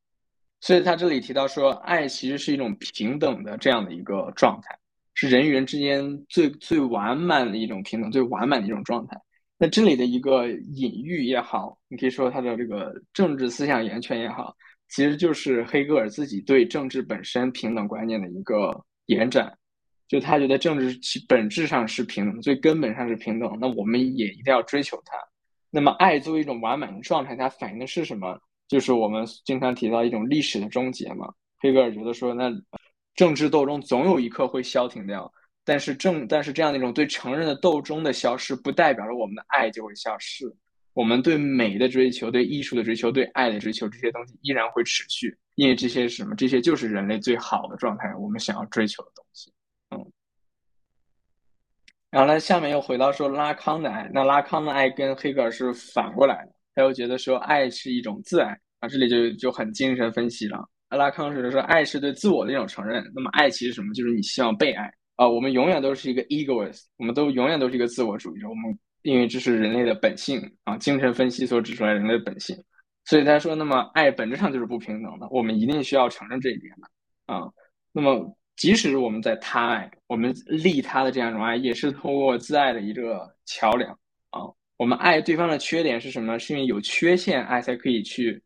[0.62, 4.80] 所以他这里提到说，爱其实是一种平等的这样的一个状态，
[5.14, 9.20] 是人与人之间最最完满的一种平等，最完满的一种状态。
[9.58, 14.56] 那这里的一个隐喻也好，你可以说他的这个政治思想源泉也好，
[14.88, 19.58] 其实就是黑格尔自己对政治本身平等观念的一个延展。
[20.12, 23.58] 就他觉得政治其本质上是平等，最根本上是平等。
[23.62, 25.16] 那我们也一定要追求它。
[25.70, 28.38] 那么，爱作为一种完满的状态，它反映的是什么？
[28.68, 31.34] 就是我们经常提到一种历史的终结嘛。
[31.60, 32.52] 黑格尔觉得说，那
[33.16, 35.32] 政治斗争总有一刻会消停掉。
[35.64, 40.54] 但是政，但是这样的一种对承认的斗争的消失，不代表着我们的爱就会消失。
[40.92, 46.36] 我们对美的追求、对艺术的追求、对爱的追求，这些东西依然会持续，因为这些是什么？
[46.36, 49.54] 这些就是人类最好的状态，我们想要追求的东西。
[52.12, 58.50] 然后呢，下面又回到说拉康的爱，那拉康的爱跟黑格尔是反过来的，他又觉得说爱是一种自爱
[58.82, 60.60] 啊，这里就就很精神分析了。
[60.90, 63.94] 拉康是说爱是对自我的一种承认，那么爱其实什么？
[63.94, 65.26] 就是你希望被爱啊。
[65.26, 68.50] 我们永远都是一个 egoist，我们都永远都是一个自我主义者。
[68.50, 72.54] 我们因为这是人类的本性啊，精神分析所指出来人类的本性，
[73.06, 77.44] 所以他说，那么爱本质上就是不平等的，我们一定需要承认这一点的啊。
[77.94, 78.38] 那么。
[78.56, 83.92] 即使我们在他爱，我们利他的这样一种爱，也是通过自爱的一个桥梁
[84.30, 84.42] 啊。
[84.78, 86.38] 我们爱对方的缺点是什么？
[86.38, 88.42] 是因为有缺陷，爱才可以去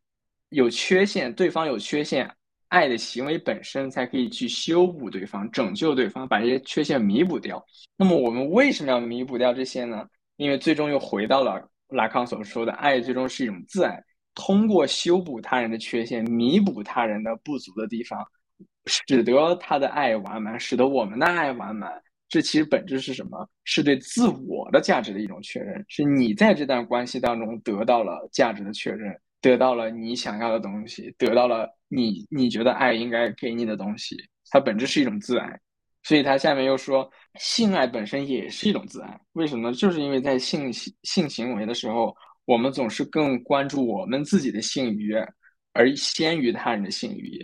[0.49, 2.29] 有缺陷，对方有缺陷，
[2.69, 7.61] 爱的行为本身才可以去修补对方，拯救对方，把这些缺陷弥补掉。
[7.97, 10.05] 那么我们为什么要弥补掉这些呢？
[10.37, 14.01] 因为最终又回到了拉康所说的，爱最终是一种自爱，
[14.33, 18.25] 通过修补他人的缺陷，弥补他人的不足的地方。
[18.85, 21.91] 使得他的爱完满，使得我们的爱完满。
[22.27, 23.47] 这其实本质是什么？
[23.63, 25.83] 是对自我的价值的一种确认。
[25.87, 34.17] 是你在这段关系当中得到了价值的确认，得到了你想要的东西，得到了你你觉得爱应该给你的东西。
[34.49, 35.59] 它本质是一种自爱。
[36.03, 39.19] 所以他下面又说，性爱本身也是一种自爱。
[39.33, 39.73] 为什么？
[39.73, 45.15] 就是因为在性性行为的时候，我们总是更关注我们自己的性欲，
[45.73, 47.41] 而先于他人的性欲。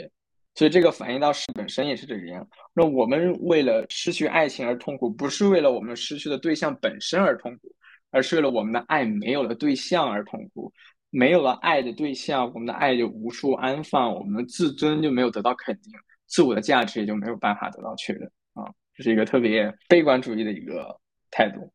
[0.53, 2.45] 所以这个反映到事本身也是这个样。
[2.73, 7.73] 那我们为了失去爱情而痛苦，不是为了我们失去的对象本身而痛苦，
[8.11, 10.71] 而是为了我们的爱没有了对象而痛苦。
[11.09, 15.91] 没有了爱的对象，我们的爱就无处安放，我们的自尊就没有得到肯定，
[16.25, 18.23] 自我的价值也就没有办法得到确认
[18.53, 18.63] 啊。
[18.93, 20.97] 这是一个特别悲观主义的一个
[21.29, 21.69] 态度，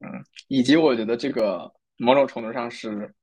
[0.00, 3.14] 嗯，以及我觉得这个某种程度上是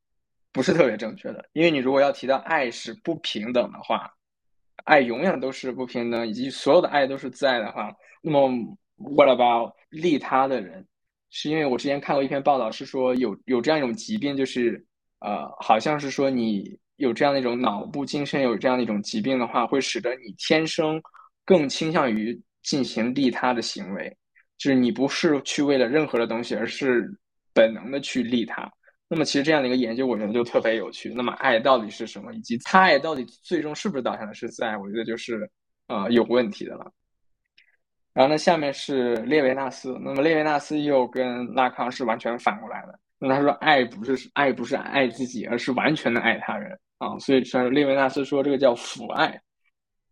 [0.52, 1.48] 不是特别正确的？
[1.54, 4.12] 因为你如果要提到爱是不平等的话。
[4.84, 8.50] 爱永远都是不平等，以及所有的爱都是自爱的话，那么
[8.98, 10.86] what about 利他的人？
[11.32, 14.86] 是因为我之前看过一篇报道，是说有有这样一种疾病，就是
[15.20, 21.02] 呃，好像是说你有这样的一种脑部精神有这样的一种疾病的话，会使得你天生
[21.44, 24.16] 更倾向于进行利他的行为，
[24.58, 27.06] 就是你不是去为了任何的东西，而是
[27.54, 28.72] 本能的去利他。
[29.08, 31.14] 那么其实这样的一个研究，我觉得就特别有趣。
[31.14, 35.50] 那么爱到底是什么，以及他爱到底最终是不是导向的是自爱，我觉得就是
[35.88, 36.92] 呃有问题的了。
[38.14, 39.96] 然后呢，下面是列维纳斯。
[40.02, 43.00] 那么列维纳斯又跟拉康是完全反过来的。
[43.20, 47.20] 那他说，爱不是爱，不是爱自己，而是完全的爱他人啊。
[47.20, 49.40] 所以说，列维纳斯说这个叫抚爱。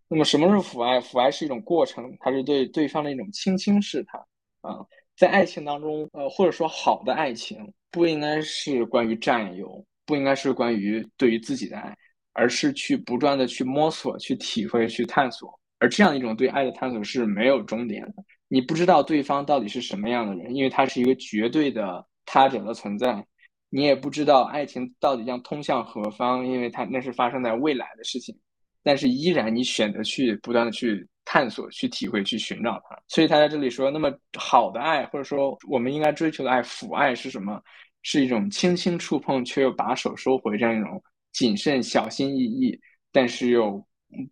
[0.08, 1.00] 那么什么是抚爱？
[1.02, 4.22] 抚爱是一种过程，它是对对方的一种轻轻试探
[4.62, 4.86] 啊。
[5.16, 7.58] 在爱情当中，呃，或者说好的爱情。
[7.92, 11.96] 不应该是关于占有，不应该是关于对于自己的爱，
[12.32, 15.54] 而是去不断的去摸索、去体会、去探索。
[15.78, 18.14] 而这样一种对爱的探索是没有终点的。
[18.48, 23.24] 你不知道对方到底是什么样的人，因为他是一个绝对的他者的存在。
[23.70, 28.36] 你也不知道爱情到底将通向何方，因为它那是发生在未来的事情。
[28.82, 32.98] 但是依然你选择去不断的去探索、去体会、去寻找它。
[33.08, 37.62] 所以他在这里说，那么好的爱，或者说我们应该追求的爱，抚爱是什么？
[38.02, 41.02] 是一种轻轻触碰却又把手收回这样一种
[41.32, 42.78] 谨慎小心翼翼，
[43.12, 43.82] 但是又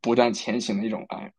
[0.01, 1.31] 不断前行的一种爱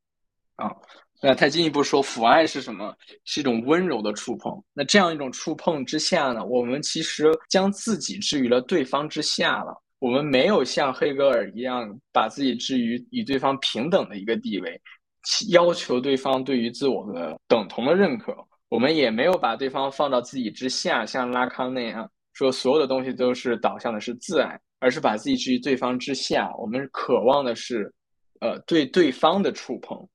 [0.56, 0.72] 啊。
[1.20, 2.96] 那他进一步说，抚爱是什么？
[3.24, 4.60] 是一种温柔的触碰。
[4.72, 9.80] 那这样一种触碰之下呢，我们其实将自己置于了对方之下了。
[9.98, 14.80] 我们没有像黑格尔一样把自己置于与对方平等的一个地位，
[15.50, 18.36] 要求对方对于自我的等同的认可。
[18.68, 22.10] 我们也没有把对方放到自己之下，像拉康那样。
[22.32, 26.50] 说所有的东西都是导向的是自爱，而是把自己置于对方之下。
[26.56, 27.92] 我们渴望的是，
[28.40, 30.08] 呃，对对方的触碰，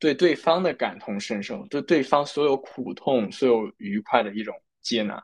[0.00, 4.52] 对对方的感同身受，对对方所有苦痛、所有愉快的一种
[4.82, 5.22] 接纳。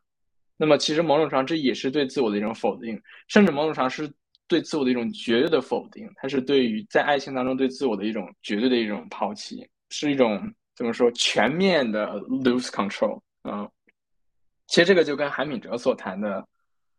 [0.57, 4.09] 那么，其实某种程度上这也是对自我的一种否定，甚至某种程度上是
[4.49, 6.09] 对自我的一种绝对的否定。
[6.17, 10.41] 它是对于在爱情当中对自我的一种绝对的一种抛弃，是一种
[10.75, 13.69] 怎么说全面的 lose control 啊。
[14.67, 16.45] 其实这个就跟韩敏哲所谈的，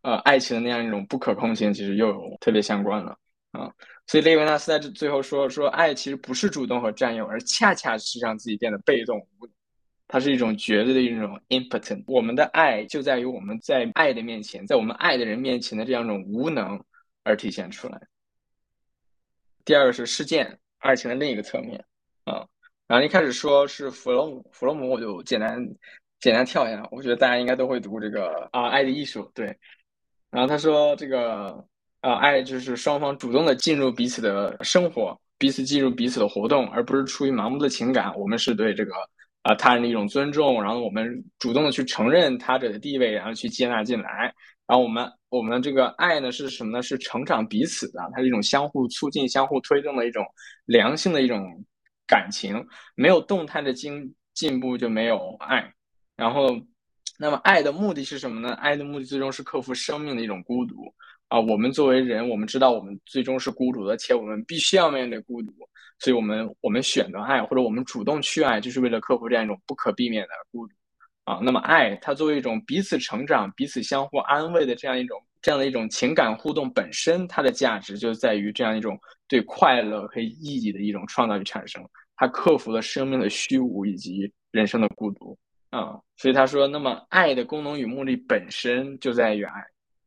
[0.02, 3.18] 呃，爱情的那样一种不可控性，其实又有特别相关了
[3.52, 3.72] 啊。
[4.06, 9.26] 所以列维纳斯在这最后说说，爱其实不是主动和占有，而恰恰是让自己变得被动
[10.08, 12.02] 它是一种绝对的一种 impotent。
[12.08, 16.82] 我们的爱就在于我们在爱的面前，在我们爱的人面前的这样一种无能
[17.28, 18.02] 而体现出来。
[19.66, 21.84] 第二个是事件，爱情的另一个侧面
[22.24, 22.48] 啊。
[22.88, 25.64] 然后一开始说是弗洛姆，弗洛姆我就简单。
[26.20, 29.56] 简单跳一下，我觉得大家应该都会读这个啊，《爱的艺术》对。
[30.32, 31.64] 然后他说这个
[32.02, 38.12] 啊，爱就是双方主动的进入彼此的生活，彼此进入彼此的活动，而不是出于盲目的情感。
[38.18, 38.94] 我们是对这个
[39.44, 44.34] 啊他人的一种尊重，然后我们主动的去承认他者的地位，然后去接纳进来。
[44.66, 46.82] 然后我们我们这个爱呢是什么呢？
[46.82, 50.26] 是成长彼此的，它是一种相互促进、相互推动的一种
[50.66, 51.64] 良性的一种
[52.08, 52.66] 感情。
[52.96, 55.74] 没有动态的进进步，就没有爱。
[56.16, 56.58] 然后，
[57.20, 58.54] 那么爱的目的是什么呢？
[58.54, 60.94] 爱的目的最终是克服生命的一种孤独
[61.28, 61.40] 啊！
[61.40, 65.52] 我们作为人，我们知道我们最终是孤独的，且我们必须要面对孤独，
[66.00, 70.74] 所以我们我们选择爱，或者我们主动去爱，就是为了克服这样一种不可避免的孤独
[71.28, 71.40] 啊！
[71.44, 78.98] 那么爱它作为一种彼此成长、彼此相互安慰的这样一种这样的一种情感互动本身，它的价值就在于这样一种
[79.28, 81.84] 对快乐和意义的一种创造与产生，
[82.16, 85.38] 它克服了生命的虚无以及人生的孤独。
[85.70, 89.62] 啊，所以他说，那么爱的功能与目的本身就在于爱，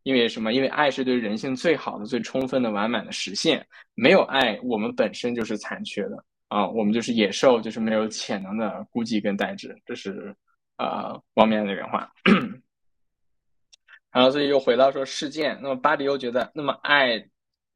[0.04, 0.54] 因为什么？
[0.54, 3.64] 因为爱是对人性最好的、最充分的、完满的实现。
[3.94, 9.76] 没有爱，我们本身就是残缺的啊，我们就是野兽，就是没有潜能的孤寂跟呆滞。
[9.84, 10.34] 这是
[10.80, 12.10] 啊，方面的原话。
[14.10, 15.58] 然后，所以又回到说事件。
[15.62, 17.18] 那么巴迪欧觉得，那么爱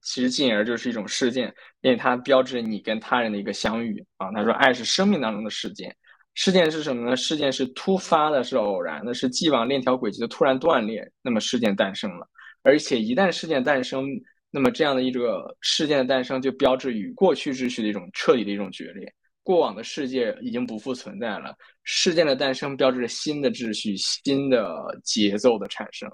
[0.00, 4.32] 其实进而就是一种事件，因为它标志你跟他人的一个相遇啊。
[4.32, 5.94] 他说，爱是生命当中的事件。
[6.34, 7.14] 事件是什么呢？
[7.14, 11.08] 事件是突发的，是偶然的，是既往链条轨迹的突然断裂。
[11.22, 12.26] 那么事件诞生了，
[12.62, 14.08] 而且一旦事件诞生，
[14.50, 19.14] 那么这样的一个事件的诞生就标志与过去秩序的一种彻底的一种决裂。
[19.44, 26.10] 过往的世界已经不复存在了，事件的诞生标志着新的秩序、新的节奏的产生。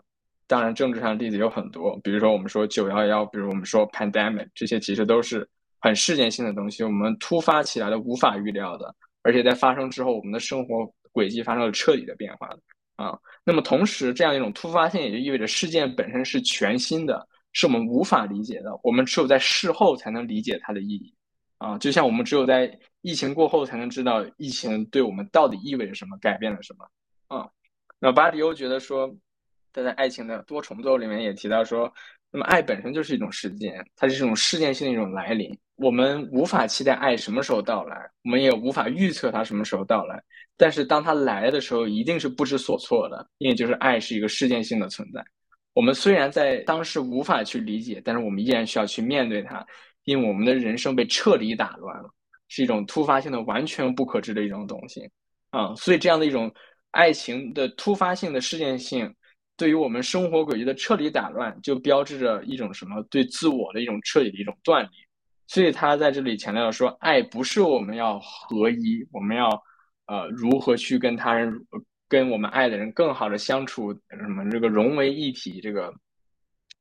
[0.46, 8.92] 当然，政治上的例子有很多，比如说我们说九幺幺，比如我们说 pandemic，这些其实都是很事件性的东西，我们突发起来的、无法预料的。
[9.22, 12.48] 而且在发生之后，我们的生活轨迹发生了彻底的变化
[12.96, 13.16] 啊。
[13.44, 18.76] 那么同时，这样一种突发性也就意味着事件本身是全新的，是我们无法理解的。
[18.82, 21.14] 我们只有在事后才能理解它的意义
[21.60, 21.78] 啊。
[21.78, 26.84] 就像我们只有在疫情过后才能知道疫情对我们到底意味着什么，改变了什么
[27.28, 27.48] 啊。
[28.00, 29.08] 那巴迪欧觉得说，
[29.72, 31.92] 他在《爱情的多重奏》里面也提到说，
[32.32, 35.56] 那么爱本身就是一种事件，它是这种事件性的一种来临。
[35.76, 40.22] 我们无法期待爱什么时候到来，我们也无法预测它什么时候到来。
[40.56, 45.24] 但是当它来的时候，一定是不知所措的，因为就是爱是一个事件性的存在。
[45.72, 49.66] 我们虽然在当时无法去理解，但是我们依然需要去面对它，
[50.10, 52.10] 因为我们的人生被彻底打乱了，
[52.48, 55.08] 是一种突发性的、完全不可知的一种东西
[55.50, 55.74] 啊。
[55.76, 56.52] 所以这样的一种
[56.90, 59.14] 爱情的突发性的事件性。
[59.56, 63.02] 对于我们生活轨迹的彻底打乱，就标志着一种什么？
[63.10, 64.90] 对自我的一种彻底的一种断裂。
[65.46, 69.50] 所以他在这里强调说，爱不是我们要合一，我们要
[70.06, 71.52] 呃如何去跟他人、
[72.08, 75.92] 跟我们爱的人更好的相处，什么这个融为一体，这个，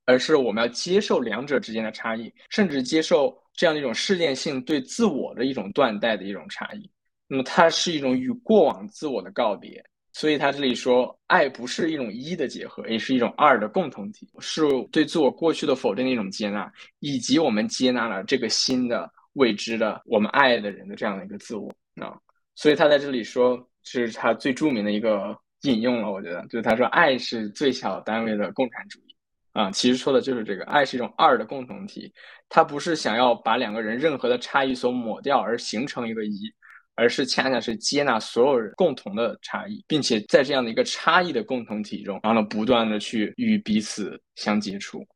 [0.10, 6.90] 而是我们要接受两者之间的差异，甚至接受这样的一种事件性对自我的一种断代的一种差异。
[7.28, 9.86] 那么它是一种与过往自我的告别。
[10.12, 22.18] 所以他这里说，爱不是一种一的结合，也是一种二的共同体，是对自我过去的否定的一种接纳，以及我们接纳了这个新的未知的我们爱的人的这样的一个自我啊。
[22.56, 26.12] 所以他在这里说，这是他最著名的一个引用了。
[26.12, 29.16] 我觉得，就是他说，爱是最小单位的共产主义
[29.54, 29.72] 啊。
[29.72, 32.14] 其实说的就是这个，爱是一种二的共同体，
[32.48, 36.54] 它不是想要把两个人任何的差异所抹掉而形成一个一。
[36.96, 45.08] 而是恰恰是接纳所有人共同的差异，并且在这样的一个差异的共同体中，然后呢，不断的去与彼此相接触。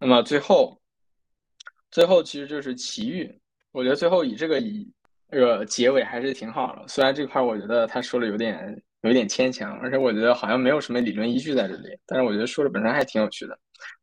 [0.00, 0.76] 那么最后，
[1.92, 3.32] 最后其实就是奇遇。
[3.70, 4.92] 我觉得最后以这个以
[5.30, 6.82] 这个结尾还是挺好的。
[6.88, 11.96] 虽然这块我觉得他说的有点有点牵强，而且我觉得好像没有什么理论依据在这里。
[12.06, 13.56] 但是我觉得说的本身还挺有趣的。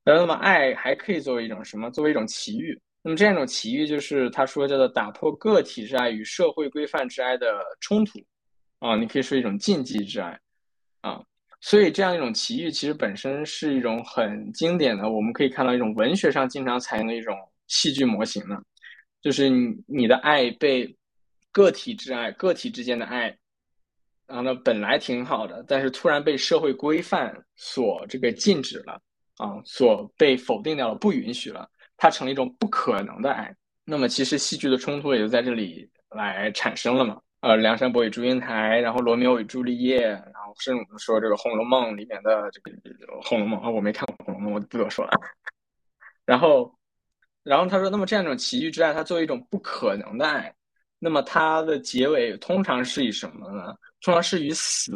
[0.03, 1.89] 那么爱还可以作为一种什么？
[1.91, 2.79] 作为一种奇遇。
[3.03, 8.19] 那么这样一种奇遇，就是他说叫做打破个体之爱与社会规范之爱的冲突，
[8.79, 10.37] 啊，你可以说一种禁忌之爱，
[11.01, 11.23] 啊，
[11.61, 18.61] 所以这样一种奇遇其实本身是一种很经典的，我们可以看到一种文学上经常采用的一种戏剧模型呢，
[19.21, 20.93] 就是你你的爱被
[21.53, 23.27] 个体之爱、个体之间的爱，
[24.25, 29.01] 然后呢本来挺好的，但是突然被社会规范所这个禁止了，
[29.37, 31.69] 啊，所被否定掉了，不允许了。
[31.95, 37.19] 它成了一种不可能的爱，那么其实戏剧的冲突也就在这里来产生了嘛。
[37.41, 42.71] 呃，梁山伯与祝英台，然后罗密欧与朱丽叶，然后甚至说这个《红楼梦》里面的这个
[43.23, 45.11] 《红楼梦》啊，我没看过《红楼梦》，我就不多说了。
[46.25, 46.75] 然后，
[47.43, 50.53] 然后他说，那么这样一种奇遇之爱，它作为一种不可能的爱，
[50.97, 53.73] 那么它的结尾通常是以什么呢？
[54.01, 54.91] 通常是以死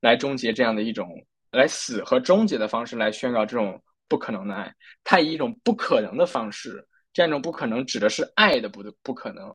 [0.00, 1.08] 来终结这样的一种，
[1.52, 3.80] 来死和终结的方式来宣告这种。
[4.08, 4.70] 不可能的爱，
[5.04, 9.50] 它以一种不可能的方式，这样一种不可能指的是爱的不不可能，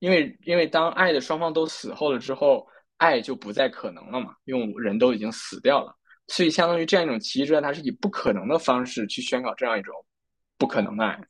[0.00, 2.66] 因为因为当爱的双方都死后了之后，
[2.96, 5.94] 爱就不再可能了嘛，因为人都已经死掉了，
[6.26, 9.94] 所以相当于这样一种奇遇之爱，它是以不可能的方式去宣告这样一种
[10.58, 11.20] 不可能的爱。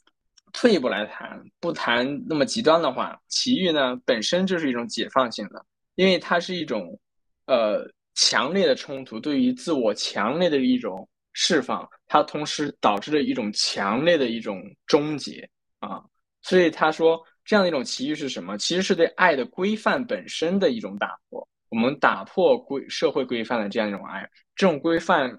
[0.55, 5.62] 退一步来谈，不谈那么极端的话，奇遇呢本身就是一种解放性的，
[5.97, 6.99] 因为它是一种
[7.44, 7.86] 呃
[8.16, 11.08] 强烈的冲突，对于自我强烈的一种。
[11.38, 15.46] 释放它，同时导致了一种强烈的一种终结
[15.80, 16.02] 啊！
[16.40, 18.56] 所以他说，这样的一种奇遇是什么？
[18.56, 21.46] 其实是对爱的规范本身的一种打破。
[21.68, 25.30] 我们打破规社会规范的这样一种爱，这种规范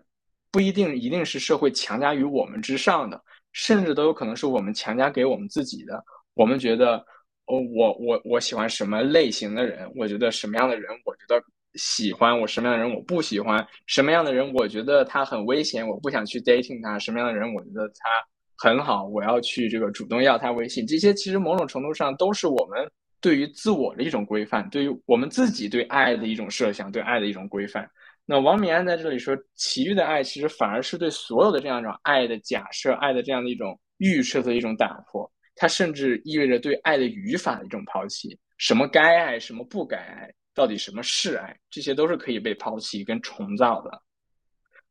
[0.51, 3.19] 不一定一定是社会强加于我们之上的，
[3.51, 6.05] 甚至都有可能是我们强加给我们自己的。
[6.35, 6.97] 我们觉得，
[7.45, 9.91] 哦，我我我喜欢什么类型的人？
[9.95, 10.91] 我觉得什么样的人？
[11.05, 11.43] 我觉得。
[11.77, 16.99] 喜欢我什么样的人，我不喜欢什么样的人，我觉得他很危险，我不想去 dating 他。
[16.99, 18.09] 什么样的人，我觉得他
[18.57, 20.85] 很好，我要去这个主动要他微信。
[20.85, 22.89] 这些其实某种程度上都是我们
[23.21, 27.89] 对于自我的一种规范，对于我们自己对爱的一种设想，对爱的一种规范。
[28.25, 35.31] 那王明安在这里说，其余的爱其实反而是对所有的这样一种爱的假设、爱的这样的一种预设的一种打破。
[35.55, 40.31] 它甚至意味着对爱的语法的一种抛弃，什么该爱，什么不该爱。
[40.57, 41.55] 到底什么是爱？
[41.69, 44.01] 这些都是可以被抛弃跟重造的。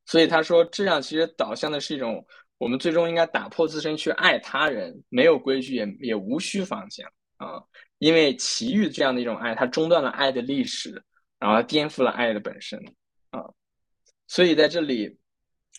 [0.04, 2.24] 所以他说，这样其实导向的是一种，
[2.56, 7.04] 我们最终应该打破自身去爱他人，没有规矩也也无需方向
[7.38, 7.60] 啊。
[7.98, 11.02] 因为奇遇这样的一种爱，它中断了爱的历史，
[11.40, 12.80] 然后颠覆了爱的本身
[13.30, 13.42] 啊。
[14.28, 15.18] 所以在这里，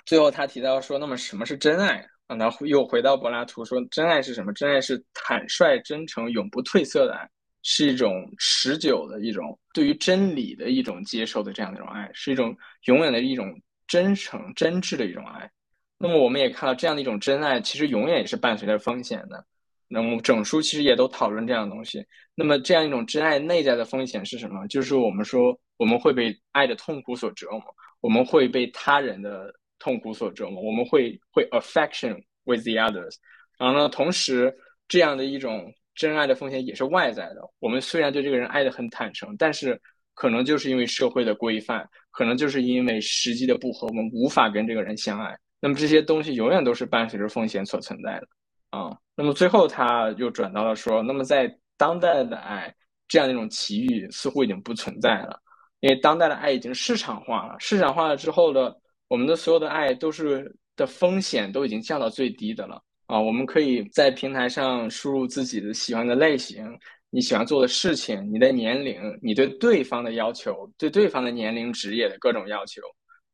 [0.05, 2.35] 最后他提到说，那么什么是真爱啊？
[2.35, 4.51] 那又回到柏拉图说，真爱是什么？
[4.51, 7.29] 真爱是坦率、真诚、永不褪色的爱。
[7.69, 12.55] 是一种持久的一种对于真理的一种接受的这样的一种爱，是一种
[12.85, 13.53] 永远的一种
[13.85, 15.51] 真诚真挚的一种爱。
[15.97, 19.45] 那么我们也看到这样的一种真爱，其实永远也是伴随着风险的。
[19.89, 22.01] 那么整书其实也都讨论这样的东西。
[22.35, 24.65] 那么这样一种真爱内在的风险是什么？
[24.67, 27.63] 就是我们说我们会被爱的痛苦所折磨，
[27.99, 32.15] 我们会被他人的痛苦所折磨，我们会会 affection
[32.45, 33.15] with the others。
[33.59, 34.55] 然后呢，同时
[34.87, 35.69] 这样的一种。
[35.97, 37.41] 真爱的风险也是外在的。
[37.59, 39.77] 我们虽然对这个人爱的很坦诚，但是
[40.13, 45.37] 可能就是因为社会的规范，可能就是因为时机的不合，我们无法跟这个人相爱。
[45.59, 48.27] 那么这些东西永远都是伴随着风险所存在的
[48.69, 48.95] 啊。
[49.15, 52.73] 那么最后他又转到了说，那么在当代的爱
[53.07, 55.39] 这样一种奇遇似乎已经不存在了，
[55.79, 57.55] 因为当代的爱已经市场化了。
[57.59, 58.75] 市场化了之后的，
[59.07, 63.19] 我们的所有的爱都是的风险都已经降到最低的了啊。
[63.19, 66.65] 我们可以在平台上输入自己的喜欢的类型，
[67.09, 72.81] 你喜欢做的事情，你的年龄，你对对方的要求，对对方的年龄、职业的各种要求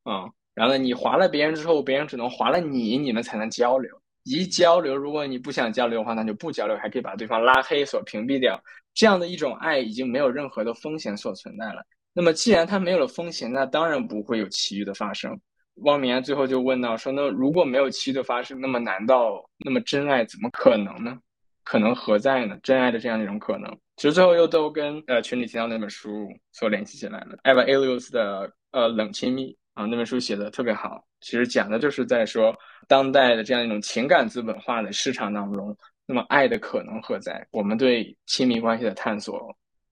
[0.04, 0.26] 啊。
[0.56, 3.92] 然后呢，你划了别人之后，别人只能划了你，你们才能交流。
[4.24, 8.58] 一交流，如果你不想交流的话，那就不交流，还可以把对方拉黑、所屏蔽掉。
[8.94, 11.84] 这样的一种爱已经没有任何的风险所存在了。
[12.14, 15.38] 那么，既然它没有了风险，那当然不会有奇遇的发生。
[15.76, 21.20] 汪明安最后就问到说：“那如果没有奇遇的发生，那么难道那么真爱怎么可能呢？
[21.64, 22.58] 可能何在呢？
[22.62, 27.38] 真爱的这样一种可能，其实最后又都跟呃群里提到那本书所联系起来了。
[27.44, 29.58] Eva Elios 的呃冷亲密。
[29.76, 32.56] 啊，那本书写的特别好，其实讲的就是在说
[32.88, 37.44] 当代的这样一种情感资本化的市场当中，那么爱的可能何在？
[37.50, 39.52] 我们对亲密关系的探索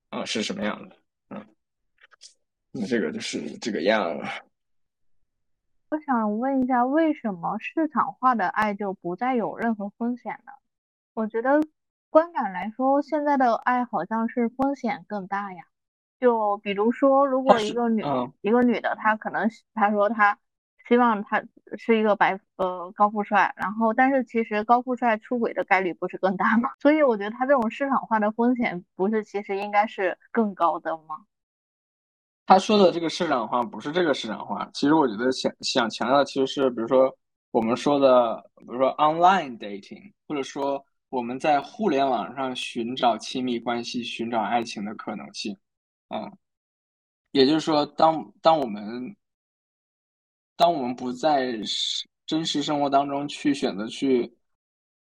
[0.09, 0.95] 啊是什么样的？
[1.29, 1.43] 嗯，
[2.71, 4.15] 那这个就是这个样。
[5.92, 10.54] 我想问一下，为什么市场化的爱就不再有任何风险呢？
[11.14, 11.60] 我觉得
[12.10, 15.66] 观感来说，现在的爱好像是风险更大呀。
[16.18, 18.06] 就比如说，如果一个女
[18.39, 20.39] 一个女的，她可能她说她
[20.88, 21.44] 希望她
[21.78, 26.70] 是一个白呃高富帅，然后但是其实高富帅出轨的概率不是更大吗？
[26.80, 31.26] 所以我觉得他这种市场化的风险不是其实应该是更高的吗？
[32.46, 37.16] 他说的这个市场化不是这个市场化，其实我觉得想想强调的其实是比如说
[37.52, 45.56] 我们说的，比如说 online dating，或者说我们在互联网上寻找亲密关系、寻找爱情的可能性。
[46.10, 46.32] 嗯，
[47.32, 49.16] 也就是说，当当我们
[50.58, 51.58] 当我们不在
[52.26, 54.34] 真实生活当中去选择去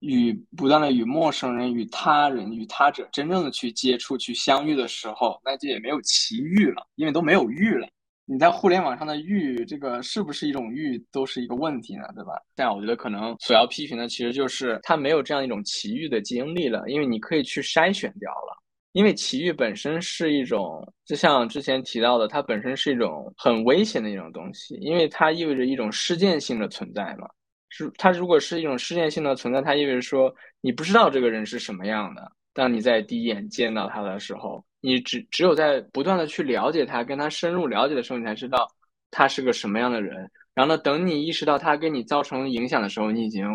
[0.00, 7.88] 与不断的与陌生人、与他人、与他者真正的去接触、去相遇的时候，那就也没有奇遇了，因为都没有遇了。
[8.28, 12.32] 你在互联网上的遇，这个是不是一种遇，都是一个问题呢，对吧？
[12.56, 18.56] 但我觉得可能所要批评的，其实就是他没有这样一种奇遇的经历了，因为你可以去筛选掉了。
[18.92, 27.28] 因为奇遇本身是一种，就像之前提到的，它本身是一种很危险的一种东西，因为它意味着一种事件性的存在嘛。
[27.76, 32.30] 是它如果是一种事件性的存在，它意味着说你不知道这个人是什么样的。
[32.52, 38.66] 当你在第一眼见到他的时候，你只只有在不断的去了解他，跟他深入了解的时候，你才知道
[39.10, 40.30] 他是个什么样的人。
[40.54, 43.46] 然后呢，等你意识到他给你造成影响的时候，你已经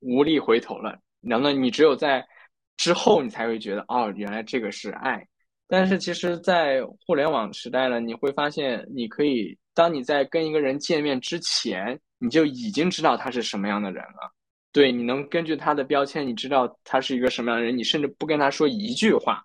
[0.00, 0.98] 无力回头了。
[1.20, 2.26] 然后呢，你只有在。
[2.78, 5.26] 之后你才会觉得哦，原来这个是爱。
[5.66, 14.32] 但是其实，在互联网时代呢，你会发现，你可以当你在跟一个人见面之前，你就已经知道他是什么样的人了。
[14.72, 19.42] 对，你能根据他的标签，你知道他是一个什么样的人，你甚至不跟他说一句话。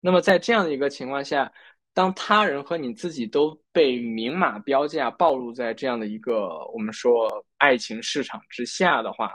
[0.00, 1.52] 那么在这样的一个情况下，
[1.92, 9.32] 当他人和你自己都被明码标价暴露在这样的一个我们说爱情市场之下的话，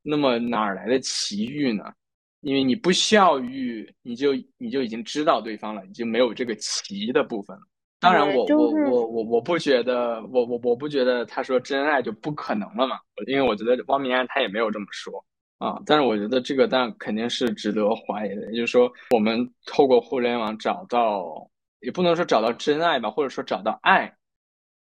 [0.00, 1.92] 那么哪来的奇遇呢？
[2.40, 7.62] 因为你不需要遇，你就你就已经知道对方了，已经没有这个奇的部分了。
[8.06, 13.00] 当然，我我我我我不觉得，我我我不觉得他说真爱就不可能了嘛。
[13.26, 15.12] 因为我觉得汪明安他也没有这么说
[15.58, 15.82] 啊。
[15.84, 18.52] 但是我觉得这个当然肯定是值得怀疑的。
[18.52, 21.50] 也就是说，我们透过互联网找到，
[21.80, 24.14] 也不能说找到真爱吧，或者说找到爱，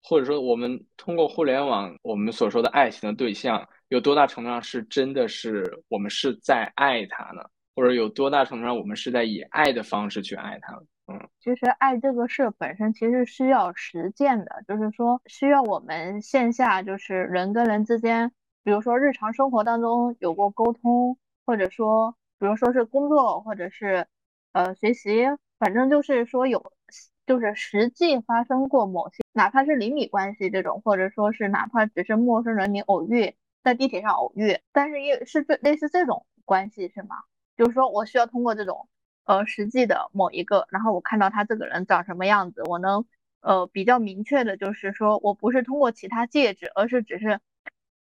[0.02, 7.42] 或者说我们通过互联网，我们所说的爱情的对象，有多大程度上是真的是我们是在爱他呢？
[7.74, 10.78] 或者有多大程度上，我们是在以爱的方式去爱他？
[11.06, 18.32] 嗯，其实爱这个事本身其实需要实践的，就是说需要我们线下就是人跟人之间，
[18.62, 24.06] 比如说日常生活当中有过沟通，或者说比如说是工作或者是
[24.52, 25.26] 呃学习，
[25.58, 26.72] 反正就是说有
[27.26, 37.16] 就是实际发生过某些，哪怕是邻里关系这种，或者说是哪怕只是陌生人你偶遇在地铁上偶遇，但是也是这类似这种关系是吗？
[37.58, 38.88] 就是说我需要通过这种
[39.24, 43.04] 呃实际的某一个，然后我看到他这个人长什么样子，我能
[43.40, 47.40] 呃比较明确的，就是说我不是通过其他介质，而是只是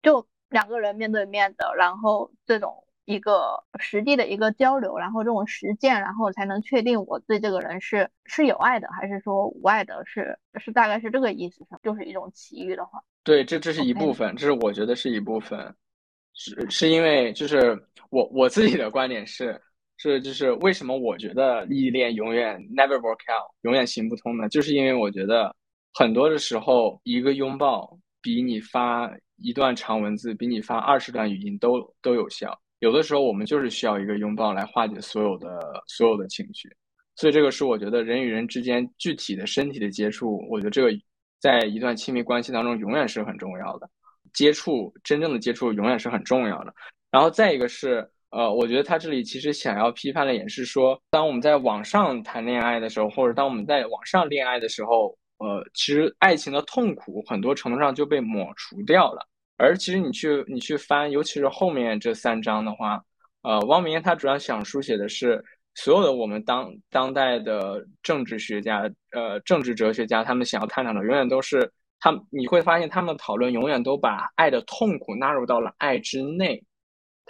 [0.03, 13.03] 就两个人面对面的，然后这种一个实地的一个交流，然后这种实践，然后才能确定我对这个人是是有爱的，还是说无爱的，是是大概是这个意思上，就是一种奇遇的话。
[13.23, 15.75] 对，这这是一部分，这是我觉得是一部分。
[16.33, 17.77] 是是因为就是
[18.09, 19.61] 我我自己的观点是，
[20.03, 24.49] 是就是为什么我觉得异地恋永远 never work out，永远行不通呢？
[24.49, 25.55] 就是因为我觉得
[25.93, 32.59] 很多的时候，一个拥抱比你发一段长文字，比你发二十段语音都都有效。
[32.79, 36.67] 有的时候，我们就是需要一个拥抱来化解所有的所有的情绪。
[37.17, 40.89] 所以这个是我觉得人与人之间具体的身体的接触，我觉得这个
[41.39, 43.91] 在一段亲密关系当中永远是很重要的。
[44.33, 46.73] 接触真正的接触永远是很重要的。
[47.11, 59.27] 然后再一个是，呃，我觉得他这里其实想要批判的也是说，当我们在网上谈恋爱的时候，或者当我们在网上恋爱的时候，呃，其实爱情的痛苦很多程度上就被抹除掉了。
[59.57, 63.03] 而其实你去你去翻，尤其是后面这三章的话，
[63.43, 71.71] 呃，汪明他主要想书写的是所有的我们当当代的政治学家，呃，政治哲学家，他们想要探讨的永远都是。
[72.03, 76.59] 他你会发现，他们讨论永远都把爱的痛苦纳入到了爱之内。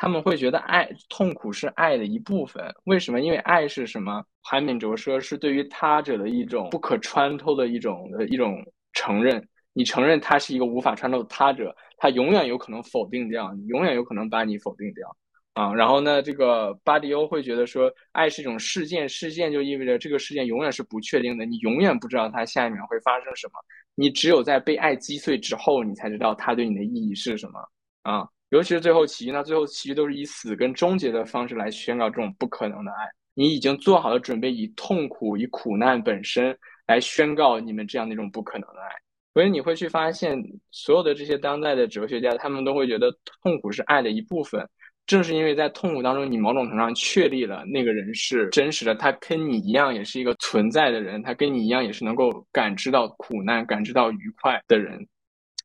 [0.00, 2.74] 他们会觉得爱痛苦是爱的一部分。
[2.84, 3.20] 为什么？
[3.20, 4.24] 因为爱是什么？
[4.40, 9.46] 韩敏哲说是对于他者的一种不可穿透的一种的一种承认。
[9.74, 15.14] 你承认他是一个无法穿透的他者，他永远有可能否定掉你，永远有可能把你否定掉。
[15.52, 23.52] 啊，然后呢，这个巴迪欧会觉得说，爱是一种事件，事件就意味着这个事件永远是不确定的，你永远不知道它下一秒会发生什么。
[23.94, 27.60] 你只有在被爱击碎之后，你才知道它对你的意义是什么
[28.04, 28.26] 啊！
[28.50, 33.08] 尤其是最后奇遇，那最后奇遇都是以死跟终结的方式来宣告这种不可能的爱。
[33.34, 38.88] 你已经做好了准备，以痛苦、以苦难本身来宣告你们这样的一种不可能的爱。
[39.32, 40.36] 所以你会去发现，
[40.72, 43.10] 所有的这些当代的哲学家，他们都会觉得
[43.42, 44.68] 痛苦是爱的一部分。
[45.06, 55.06] 正是因为在痛苦当中，你某种程度上确立了那个人是真实的，他跟你一样也是一个存在的人，他跟你一样也是能够感知到苦难、感知到愉快的人。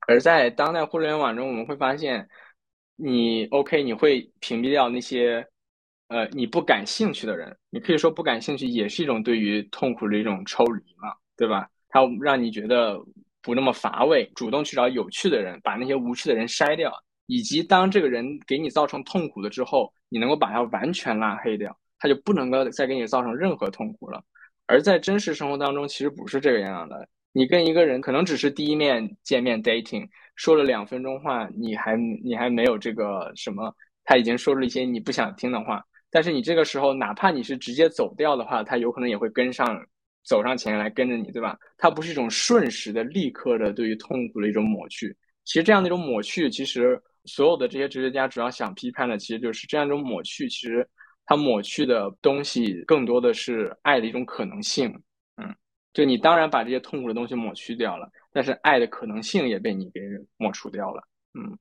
[0.08, 2.28] 而在当代互联网中，我们会发现，
[2.96, 5.46] 你 OK，你会屏蔽掉那些
[6.08, 11.70] 呃你不感兴趣的人，你可以说不感兴趣也是一种对于痛苦的一种抽离嘛，对吧？
[11.90, 13.00] 它让你觉得
[13.42, 16.92] 不那么乏味，主动去找有趣的人，把那些无趣的人筛掉。
[17.28, 24.24] 以及当这个人给你造成痛苦了之后，你能够把他完全拉黑掉，他就不能够再给你造成任何痛苦了。
[24.68, 27.10] 而在真实生活当中，其实不是这个样的。
[27.32, 33.74] 你跟一个人可能只是第一面见面 dating，说了两分钟话，你还你还没有这个什么，
[34.04, 35.84] 他已经说了一些你不想听的话。
[36.10, 39.84] 但是你这个时候，哪怕你是直接走掉的话，他有可能也会跟上，
[40.24, 41.58] 走上前来跟着你，对吧？
[41.78, 45.16] 它不是一种瞬时的、立刻的对于痛苦的一种抹去。
[45.44, 47.02] 其实这样的一种抹去，其实。
[47.28, 50.48] 所有的这些哲学家主要想批判的，其实就是这样一种抹去。
[50.48, 50.88] 其实，
[51.26, 54.88] 他抹去的东西更多的是爱的一种可能性。
[55.38, 55.56] 嗯，
[55.92, 60.02] 就你当然把这些痛苦的东西抹去掉了，但是爱的可能性也被你给
[60.36, 61.02] 抹除掉了。
[61.36, 61.58] 嗯，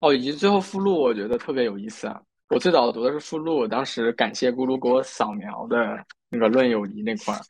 [0.00, 2.20] 哦，以及最后附录，我觉得特别有意思啊。
[2.48, 7.40] 我最早读的是附录，当时感谢咕噜给我扫描的那个《论友谊》那块儿，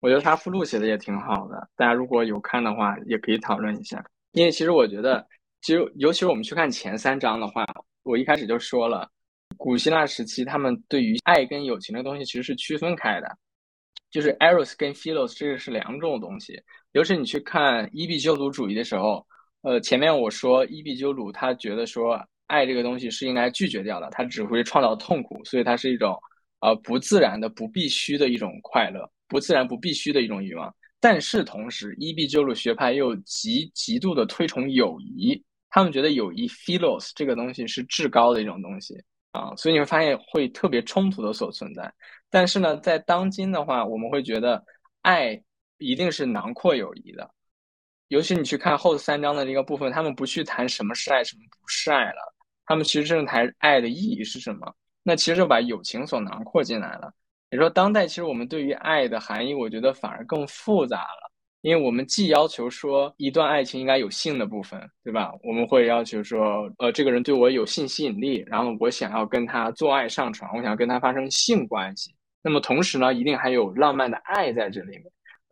[0.00, 1.66] 我觉得他附录写的也挺好的。
[1.74, 5.26] 大家如果有看的话，也可以讨论一下，因为其实我觉得。
[5.66, 7.64] 其实，尤其是我们去看前三章的话，
[8.02, 9.10] 我一开始就说了，
[9.56, 13.38] 古希腊时期他们对于爱跟友情的东西其实是区分开的，
[14.10, 16.62] 就是 eros 跟 philos 这个是两种东西。
[16.94, 19.26] 尤其你去看伊壁鸠鲁主义的时候，
[19.62, 26.16] 呃，前面我说伊壁鸠鲁他觉得说爱这个东西是应该拒绝掉的，它只会创造痛苦，所以它是一种
[26.60, 30.72] 呃不自然的、不必须的一种快乐，不自然、不必须的一种欲望。
[31.00, 35.42] 但是同时，伊壁鸠鲁学派又极极度的推崇友谊。
[35.70, 38.94] 他们觉得友谊 （philos） 这个东西是至高的一种东西
[39.32, 41.92] 啊，所以你会发现会特别冲突的所存在。
[42.30, 44.64] 但是呢，在当今的话，我们会觉得
[45.02, 45.42] 爱
[45.78, 47.28] 一定是囊括友谊的。
[48.08, 52.34] 尤其你去看后三章的这个部分，他们不去谈什么是爱，什么不是爱了，
[52.66, 54.74] 他们其实正谈爱的意义是什么。
[55.02, 57.12] 那其实就把友情所囊括进来了。
[57.50, 61.30] 你说当代其实我们对于爱的含义，我觉得反而更复杂了。
[61.62, 65.32] 因为我们既要求说一段爱情应该有性的部分，对吧？
[65.42, 72.14] 我们会要求说，呃，这个人对我有性吸引力，然后我想要跟他做爱上床，我想要跟他发生性关系。
[72.42, 75.04] 那么同时呢，一定还有浪漫的爱在这里面。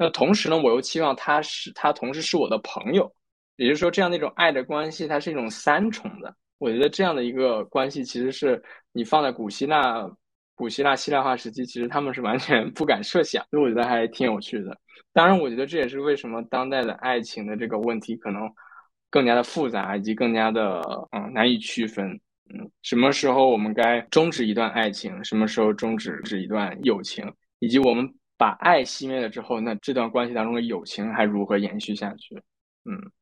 [0.03, 3.09] 那同时呢，我又期望他是他同时是我的朋友，
[3.55, 6.35] 也就是说，这样的一种爱的关系，它是一种三重的。
[6.59, 8.61] 我觉得这样的一个关系，其实是
[8.93, 10.11] 你放在古希腊、
[10.57, 14.77] 古希腊希腊化时期，其实他们是完全 不敢设想，所以我觉得还挺有趣的。
[15.13, 18.51] 当然，我觉得这也是为什么当代的爱情的这个问题可能
[19.09, 20.83] 更加的复杂，以及更加的
[21.13, 22.09] 嗯难以区分。
[22.51, 27.25] 嗯，什么时候我们该终止一段爱情，什么时候终止止一段友情，
[27.61, 28.13] 以及我们
[28.43, 32.43] 把爱熄灭了之后，那这段关系当中的友情还如何延续下去？
[32.85, 33.13] 嗯，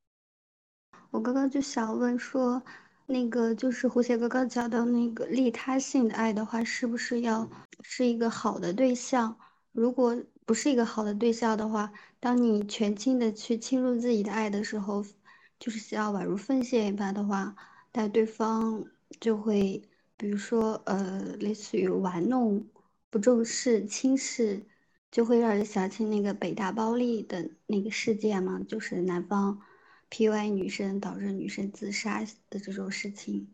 [1.11, 2.63] 我刚刚就想问说，
[3.05, 7.47] 那个就是胡写哥哥讲的那个利他性的爱的话，是不是要
[7.83, 9.37] 是一个好的对象？
[9.73, 10.17] 如果
[10.47, 15.05] 不是一个好的对象的话，当你全心的去倾入自己的爱的时候，
[15.59, 17.55] 就是想要宛如奉献一般的话，
[17.93, 18.83] 但对方
[19.21, 19.83] 就会，
[20.17, 22.67] 比如说呃，类似于玩弄、
[23.11, 24.65] 不重视、轻视，
[25.11, 29.61] 就会让人想起那个北大暴力的那个事件嘛，就是男方。
[30.13, 33.47] PUA 女生导致女生自杀的这种事情，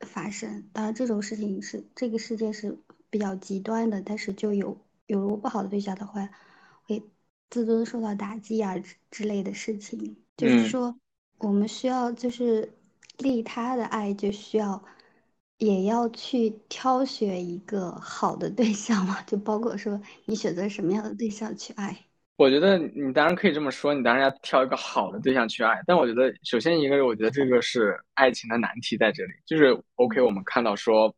[0.00, 0.68] 发生。
[0.72, 2.76] 当然，这种事情是这个事件是
[3.10, 4.76] 比较极端的，但是就有
[5.06, 6.28] 有如果不好的对象的话，
[6.82, 7.00] 会
[7.48, 8.74] 自尊受到打击啊
[9.08, 10.16] 之类的事情。
[10.36, 10.98] 就是说，
[11.38, 12.72] 我们需要就是
[13.18, 14.84] 利他的爱，就需要
[15.58, 21.96] 也要去挑选一个好的对象嘛，就包括说你选择什么样的对象去爱。
[22.36, 25.74] 我觉得你当然可以这么说，你当然要挑一个好的对象去爱。
[25.84, 29.32] 但我觉得，首先一个，我觉得这个是爱情的难题在这里。
[29.44, 31.12] 就是 OK，我们看到说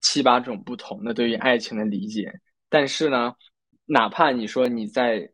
[0.00, 2.32] 七八种不同的对于爱情的理解，
[2.68, 3.32] 但是呢，
[3.86, 5.30] 哪怕你说你在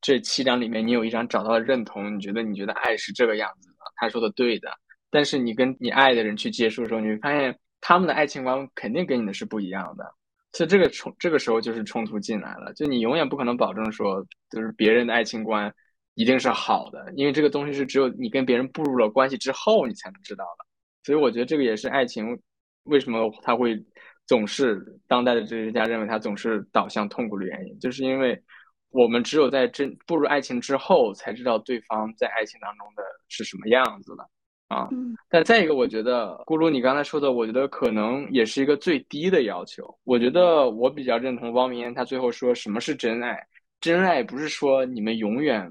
[0.00, 4.68] 这七张里面，你有一张找到了认同，你觉得你觉得爱是这个样子的，他说的对的。
[5.10, 10.14] 但是你跟你爱的人去接触的时候，你会发现他们的爱情观肯定跟你的是不一样的。
[10.52, 15.70] 所以这个冲这个时候就是冲突进来了，就你永远不可能保证说，就是别人的爱情观
[16.14, 20.64] 一定是好的，因为这个东西是只有你跟别人步入了关系之后，你才能知道的。
[21.02, 22.40] 所以我觉得这个也是爱情
[22.84, 23.84] 为什么他会
[24.26, 28.42] 总是当代的哲学家认为他总是导向痛苦的原因，就是因为
[28.88, 34.26] 我们只有在真步入爱情之后，才知道对方在爱情当中的是什么样子的。
[34.68, 34.88] 啊，
[35.28, 39.94] 但再一个，我觉得咕噜你刚才说的，我觉得可能也是一个最低的要求。
[40.04, 43.38] 我觉得我比较认同汪明言他最后说什么是真爱？
[43.80, 45.70] 真爱不是说你们永远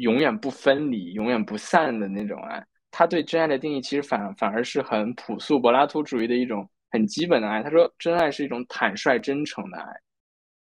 [0.00, 2.64] 永远不分离、永远不散的那种爱。
[2.90, 7.62] 他对真爱的定义其实反反而是很朴素、柏拉图主义的一种很基本的爱。
[7.62, 9.92] 他说真爱是一种坦率、真诚的爱。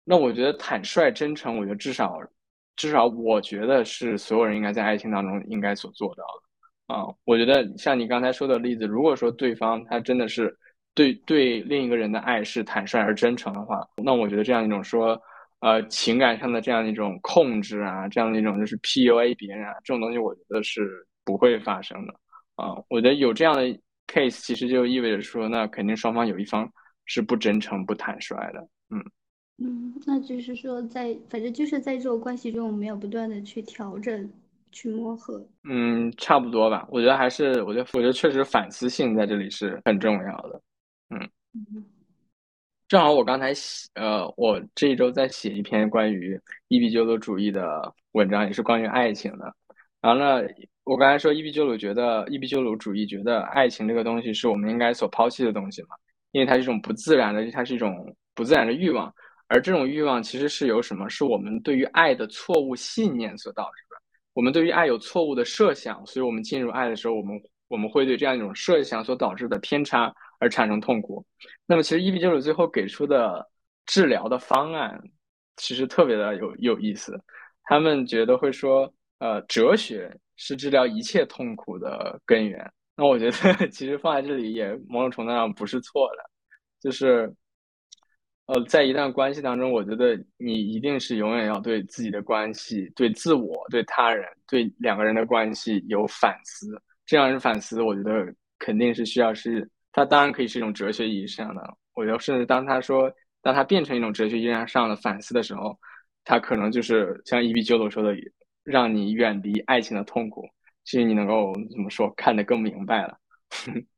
[0.05, 2.19] 那我觉得坦率、真诚，我觉得至少
[2.75, 6.52] 至少我觉得是所有人应该在爱情当中应该所做到的。
[6.93, 10.55] 啊，我觉得像你刚才说的例子，如果说对方他真的是
[10.93, 15.19] 对对另一个人的爱是坦率而真诚的话，那我觉得这样一种说，
[15.61, 20.87] 呃，情感上的这样一种控制啊，这样的一种就是 PUA 别人啊，这种东西我觉得是
[21.25, 22.13] 不会发生的。
[22.57, 23.63] 啊，我觉得有这样的
[24.05, 26.71] case，其实就意味着说，那肯定双方有一方
[27.05, 28.59] 是不真诚、不坦率的。
[28.91, 29.03] 嗯
[29.57, 34.31] 嗯，那就是说，在反正就是在这种关系中，我们要不断的去调整。
[34.73, 36.85] 去磨合，嗯，差不多吧。
[36.91, 40.61] 我觉得还是，我觉得，我觉得确实反思性在这里是很重要的。
[41.09, 41.29] 嗯，
[42.87, 49.55] 正好我刚才写，呃，我这一周在写一篇关于伊壁鸠鲁主义的文章，也是关于爱情的。
[50.01, 50.45] 然后呢，
[50.83, 55.89] 我刚才说伊壁鸠鲁觉得伊壁鸠鲁主义觉得爱情这个东西是我们应该所抛弃的东西嘛，
[56.31, 59.13] 因为它是一种不自然的，它是一种不自然的欲望，
[59.47, 61.07] 而这种欲望其实是由什么？
[61.09, 63.83] 是我们对于爱的错误信念所导致。
[64.33, 71.25] 我们对于爱有错误的设想，所以我们进入爱的时候，我们我们会对这样一种设想所导致的偏差而产生痛苦。
[71.65, 73.47] 那么，其实伊壁鸠鲁最后给出的
[73.85, 74.99] 治疗的方案，
[75.57, 77.17] 其实特别的有有意思。
[77.63, 82.69] 他们觉得会说，呃，哲学是治疗一切痛苦的根源。
[82.95, 83.31] 那我觉得
[83.69, 86.23] 其实放在这里也某种程度上不是错的，
[86.81, 87.33] 就是。
[88.47, 96.67] 呃，在一段关系当中，我觉得你一定是永远要对自己的关系、对自我、对他人、对两个人的关系有反思。
[97.05, 101.61] 这样是反思，我觉得肯定是需要是，它当然可以是一种哲学意义上的。
[101.93, 103.09] 我觉得，甚至当他说，
[103.41, 105.77] 当他变成一种哲学意义上的反思的时候，
[106.25, 108.13] 他可能就是像伊比鸠鲁说的，
[108.63, 110.45] 让你远离爱情的痛苦。
[110.83, 113.17] 其实你能够怎么说，看得更明白了。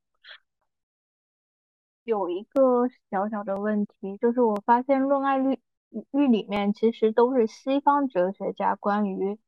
[2.06, 5.60] 有一个小小的问题，就是我发现《论爱律
[5.90, 9.40] 律》里面其实都是西方哲学家关于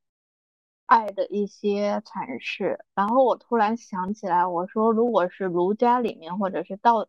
[0.88, 2.84] 爱的一些阐释。
[2.96, 7.08] 然后我突然想起来，我说如果是儒家里面，或者是道，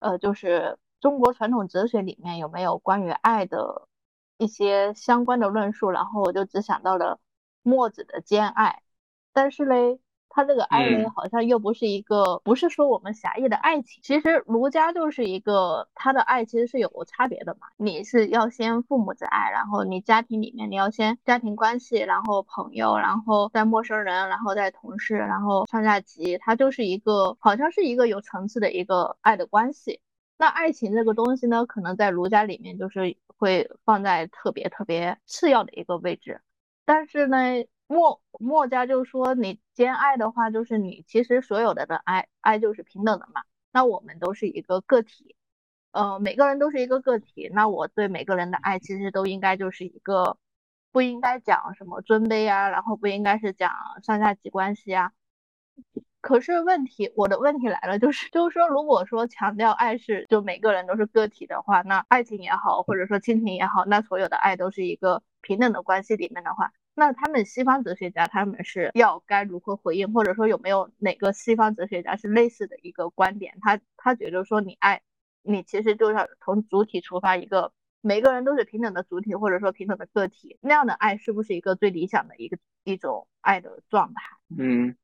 [0.00, 3.86] 呃，就是中国传统哲学里面有没有关于爱的
[4.38, 5.90] 一些相关的论述？
[5.90, 7.20] 然后我就只想到了
[7.62, 8.82] 墨子的兼爱，
[9.32, 10.00] 但是嘞。
[10.34, 14.02] 他这个爱呢，好像又不是一个，不是说我们狭义的爱情。
[14.02, 17.68] 其实儒家就是一个，他的爱其实是有差别的嘛。
[17.76, 30.00] 你是要先父母之爱，然后你家庭里面你要先家庭关系，然后朋友，然后在陌生人，然后在同事，然后上下级，它就是一个，好像是一个有层次的一个爱的关系。
[30.36, 36.40] 那爱情这个东西呢，可能在儒家里面就是会放在特别特别次要的一个位置。
[36.84, 37.36] 但是呢，
[37.86, 43.42] 墨墨家就说你兼爱的话，就是你其实所有的的爱爱就是平等的嘛。
[43.72, 45.36] 那我们都是一个个体，
[45.92, 47.50] 呃，每个人都是一个个体。
[47.52, 50.38] 那我对每个人的爱其实都应该就是一个，
[50.92, 55.12] 不应该讲什么尊卑啊，然后不应该是讲上下级关系啊。
[56.20, 73.56] 可是问题，我的问题来了，就是就是说，如果说强调爱是就每个人都是个体的话，那爱情也好，或者说亲情也好，那所有的爱都是一个平等的关系里面的话，那他们西方哲学家他们是要该如何回应，或者说有没有哪个西方哲学家是类似的一个观点？
[73.60, 75.02] 他他觉得说你爱
[75.42, 84.22] 你其实就要从主体出发，一个每个人都是平等的主体，或者说平等的个体，那样的爱是不是一个最理想的一个一种爱的状态？
[84.58, 84.96] 嗯。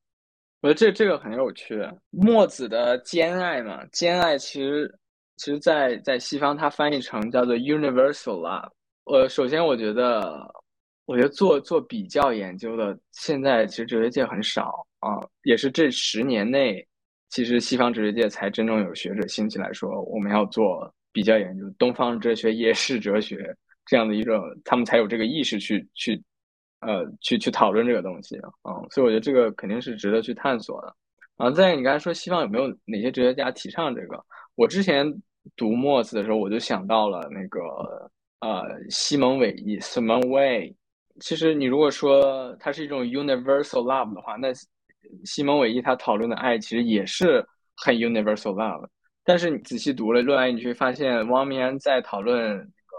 [0.63, 1.83] 我觉得这这个很有趣。
[2.11, 4.95] 墨子的兼爱嘛，兼爱其实
[5.35, 8.69] 其实，在在西方，它翻译成叫做 universal love。
[9.05, 10.47] 呃，首先我觉得，
[11.11, 16.87] 我觉得做做比较研究的，现在其实哲学界很少啊，也是这十年内，
[17.29, 23.55] 其实西方哲学界才真正有学者兴起来说，我们要做比较研究，东方哲学也是哲学
[23.85, 26.21] 这样的一种，他们才有这个意识去去。
[26.83, 30.95] 呃，去去讨论这个东西啊，所以我觉得这个肯定是值得去探索的。
[31.37, 34.19] 啊，在你刚才说西方有没有哪些哲学家提倡这个？
[34.55, 35.05] 我之前
[35.55, 37.59] 读墨子的时候，我就想到了那个
[38.39, 40.73] 呃西蒙韦伊 （Simon Weil）。
[41.19, 44.49] 其实你如果说它是一种 universal love 的话，那
[45.25, 48.87] 西蒙韦伊他讨论的爱其实也是很 universal love。
[49.23, 52.97] 但是你仔细读了《论爱》，你会发现汪明安在讨论那个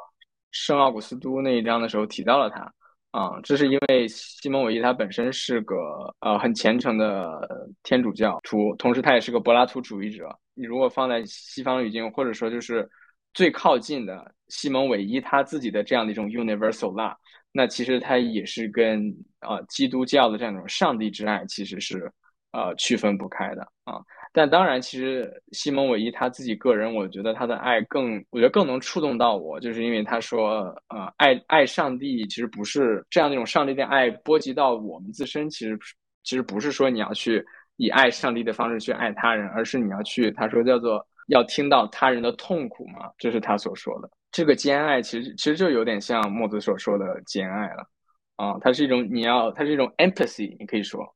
[0.51, 2.73] 圣奥古斯都那一章的时候提到了他。
[3.11, 5.77] 啊，这是因为西蒙韦伊他本身是个
[6.21, 7.47] 呃很虔诚的
[7.83, 10.35] 天主教徒，同时他也是个柏拉图主义者。
[10.55, 12.89] 你如果放在西方语境，或者说就是
[13.35, 17.15] 最靠近的西蒙韦伊他自己的这样的一种 universal love，
[17.53, 22.11] 那其实他也是跟呃基督教的这样一种上帝之爱其实是
[22.53, 24.01] 呃区分不开的啊。
[24.35, 35.79] 但当然，其实西蒙韦伊他自己个人，我觉得他的爱更，我觉得更能触动到我，就是因为他说，呃，爱爱上帝其实不是这样那种上帝的爱波及到我们自身，其实
[36.25, 37.45] 其实不是说你要去
[37.77, 44.09] 以爱上帝的方式去爱他人，而是你要去，他说叫做要听到他人的痛苦嘛，这是他所说的。
[44.33, 47.89] 这个兼爱其实其实就有点像墨子所说的兼爱了，
[48.37, 51.15] 啊，它是一种你要，它是一种 empathy，你可以说。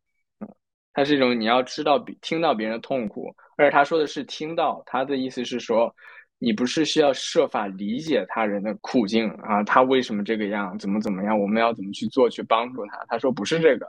[0.93, 5.95] 它是一种你要知道、听到别人的痛苦，而且他说的是听到，他的意思是说，
[6.39, 13.05] 你不是需要设法理解他人的苦境啊，他为什么这个样，怎么怎么样，我们要怎么去做去帮助他？
[13.09, 13.87] 他说不是这个，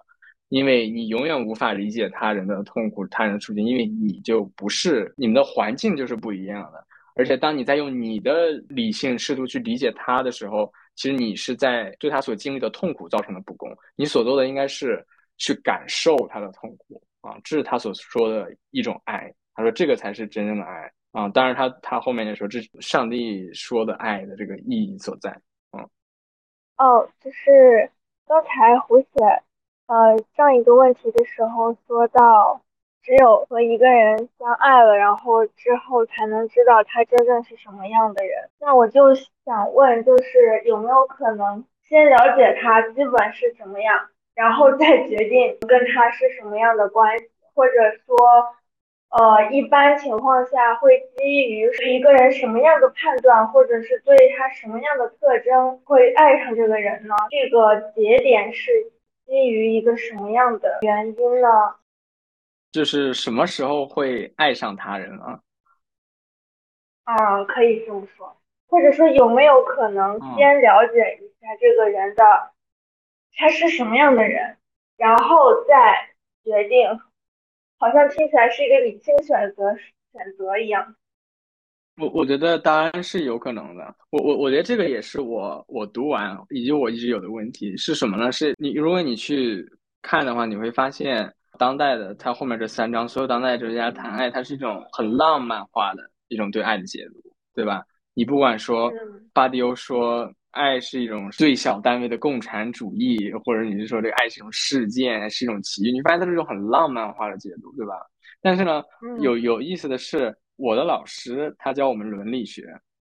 [0.49, 6.85] 因为你永远无法理解他人的痛苦、他人的处境，因为你就不是你们的环境就是不一样的，
[7.17, 15.05] 而且当你在用你的理性试图去理解他的时候，其实你是在对他所经历的痛苦造成的不公，你所做的应该是。
[15.39, 19.31] 去感受他的痛苦啊，这是他所说的一种爱。
[19.53, 21.29] 他说这个才是真正的爱啊。
[21.29, 25.29] 当然，他他后面就说这是上帝说的爱的这个意义所在。
[25.73, 25.87] 嗯，
[26.77, 27.91] 哦，就是
[28.25, 29.07] 刚才胡写
[29.85, 32.59] 呃上一个问题的时候说到，
[33.07, 38.49] 只有和一个人相爱了，然后之后才能知道他真正是什么样的人。
[38.59, 39.15] 那我就
[39.45, 44.09] 想问，就是有没有可能先了解他基本是什么样？
[44.35, 47.71] 然后再决定跟他是什么样的关系，或者
[48.05, 48.17] 说，
[49.09, 57.15] 呃，一般情况下会基于一个人什么样的判断，或者是对他什么样的特征会爱上这个人呢？
[57.29, 58.69] 这个节点是
[59.25, 61.47] 基于一个什么样的原因呢？
[62.77, 65.39] 就是什么时候会爱上他人啊？
[67.05, 68.37] 啊，可以这么说，
[68.67, 72.23] 或者说有没有可能先了解一下这个人的？
[73.35, 74.57] 他是什么样的人，
[74.95, 76.07] 然后再
[76.43, 76.87] 决定，
[77.79, 79.75] 好像听起来是一个理性选择
[80.11, 80.95] 选择一样。
[81.99, 83.95] 我我觉得当然是有可能的。
[84.11, 88.31] 我我我觉得这个也是我我读完以及我一直有的问题是什么呢？
[88.31, 89.67] 是你如果你去
[90.03, 97.21] 看的话，你会发现当代的他后面这三章，所有当代哲学家谈爱，它是一种很浪漫化的一种对爱的解读，
[97.53, 97.83] 对吧？
[98.13, 98.91] 你不管说
[99.33, 100.31] 巴迪欧说。
[100.51, 107.93] 爱是一种最小单位的共产主义，或者你是说这个爱是一种事件，是一种奇遇，你发现它是一种很浪漫化的解读，对吧？
[108.41, 108.81] 但是呢，
[109.19, 112.65] 有有意思的是，我的老师他教我们伦理学，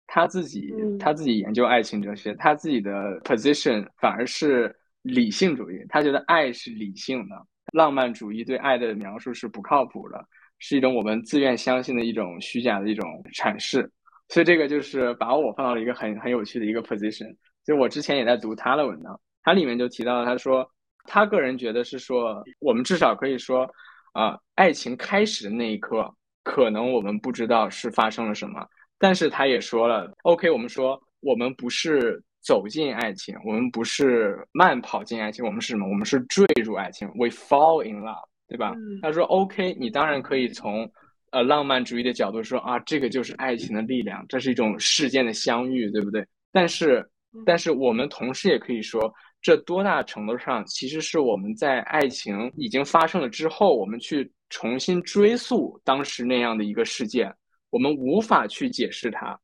[0.06, 10.24] 他自己他自己研究爱情哲学，他自己的 position 反而是理性主义，他觉得爱是理性的，浪漫主义对爱的描述是不靠谱的，
[10.58, 13.90] 是一种我们自愿相信的一种虚假的一种阐释。
[14.28, 17.34] 所以这个就是把我放到了一个很很有趣的一个 position。
[17.64, 20.68] 就我之前也在读他的文章，他里面就提到了，他说
[21.04, 23.68] 他个人觉得是说，我们至少可以说，
[24.12, 26.08] 啊，爱情开始的那一刻，
[26.42, 28.66] 可能我们不知道是发生了什么，
[28.98, 35.88] 但是他也说了，OK，我们说我们不是走进爱情，我们不是慢跑进爱情，我们是什么？
[35.88, 38.74] 我们是坠入爱情，We fall in love，对吧？
[39.02, 40.90] 他说 OK，你当然可以从
[41.30, 46.26] 呃浪漫主义的角度说啊，这个就是爱情的力量，这是一种事件的相遇，对不对？
[46.52, 47.08] 但是，
[47.44, 49.12] 但是我们同时也可以说。
[49.42, 57.34] 这多大程度上其实是我们在爱情已经发生了之后，我们去重新追溯当时那样的一个事件，
[57.70, 59.40] 我们无法去解释它，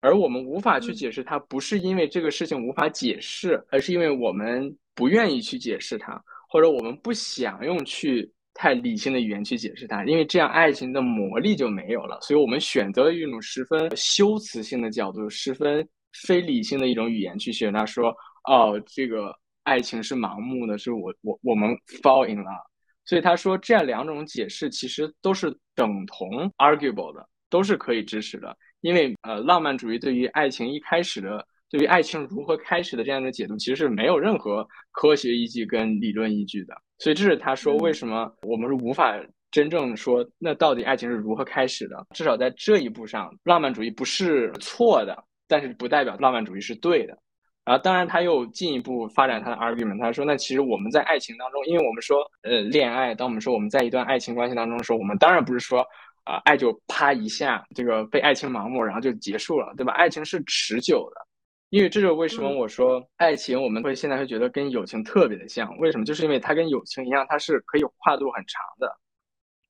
[0.00, 15.88] 而我们无法去解释它，不是因为这个事情无法解释，而是因为我们不愿意去解释它，或者我们不想用去太理性的语言去解释它，因为这样爱情的魔力就没有了，所以我们选择了一种十分修辞性的角度，十分
[16.26, 18.14] 非理性的一种语言去选它说。
[18.44, 19.30] 哦，这个
[19.64, 21.68] 爱情是盲目的，是我我我们
[22.02, 22.64] fall in love，
[23.04, 39.14] 所以他说这样两种解释其实都是等同 arguable 的，都是可以支持的，因为呃浪漫主义对于爱情一开始的，对于爱情如何开始的这样的解读，其实是没有任何科学依据跟理论依据的，所以这是他说为什么我们是无法
[39.50, 47.18] 真正说那到底爱情是如何开始的，至少在这一步上，浪漫主义不是错的，但是不代表浪漫主义是对的。
[47.64, 50.00] 然后，当然，他又进一步发展他的 argument。
[50.00, 55.86] 他说：“那其实我们在爱情当中，因为我们说，呃，恋爱，当我们说我们在一段爱情关系当中的时候，我们当然不是说，
[56.28, 59.94] 啊，爱就啪一下，这个被爱情盲目，然后就结束了，对吧？
[59.94, 61.26] 爱情是持久的，
[61.70, 65.74] 因为这就是为什么我说爱情我们会现在会觉得跟友情特别的像。
[65.78, 66.04] 为什么？
[66.04, 68.94] 就是因为它跟友情一样，它是可以跨度很长的。”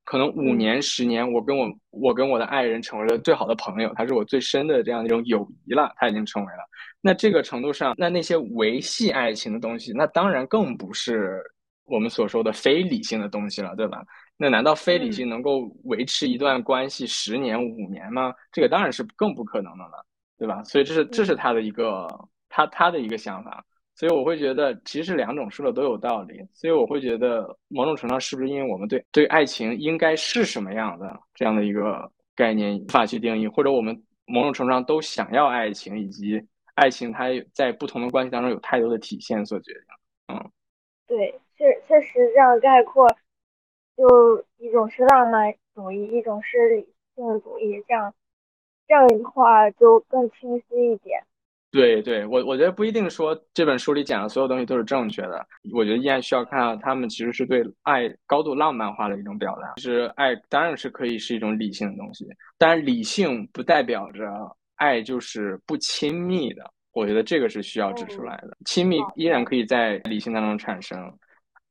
[0.05, 6.61] 可能五年、十年，我跟我我跟我的爱人成为了最好的朋友，他是我最深的这样一种友谊了，他已经成为了。
[7.03, 11.43] 那这个程度上，那那些维系爱情的东西，那当然更不是
[11.89, 14.05] 我们所说的非理性的东西了，对吧？
[14.37, 18.33] 那难道非理性能够维持一段关系十年、五年吗？
[18.53, 20.07] 这个当然是更不可能的了，
[20.39, 20.63] 对吧？
[20.63, 22.07] 所以这是这是他的一个
[22.49, 23.65] 他他的一个想法。
[23.95, 26.41] 所以我会觉得，其实两种说的都有道理。
[26.55, 36.41] 所以我会觉得，某种程度上是不是因为我们对对爱情应该是什么样的这样的一个概念无法去定义，或者我们某种程度上都想要爱情，以及
[36.77, 40.37] 爱情它在不同的关系当中有太多的体现所决定。
[40.37, 40.51] 嗯，
[41.09, 43.09] 对，确确实这样概括，
[43.97, 46.87] 就一种是浪漫主义，一种是理
[47.17, 48.15] 性主义，这样
[48.87, 51.21] 这样的话就更清晰一点。
[51.71, 55.47] 对对，我我觉得不一定说这本书里讲的所有东西都是正确的。
[55.75, 59.75] 我觉得依然需要看到他们其实是对爱高度浪漫化的一种表达。
[59.77, 62.25] 其实爱当然是可以是一种理性的东西，
[62.57, 64.25] 但是理性不代表着
[64.77, 66.63] 爱就是不亲密的。
[66.93, 68.57] 我觉得这个是需要指出来的。
[68.65, 70.99] 亲密依然可以在理性当中产生。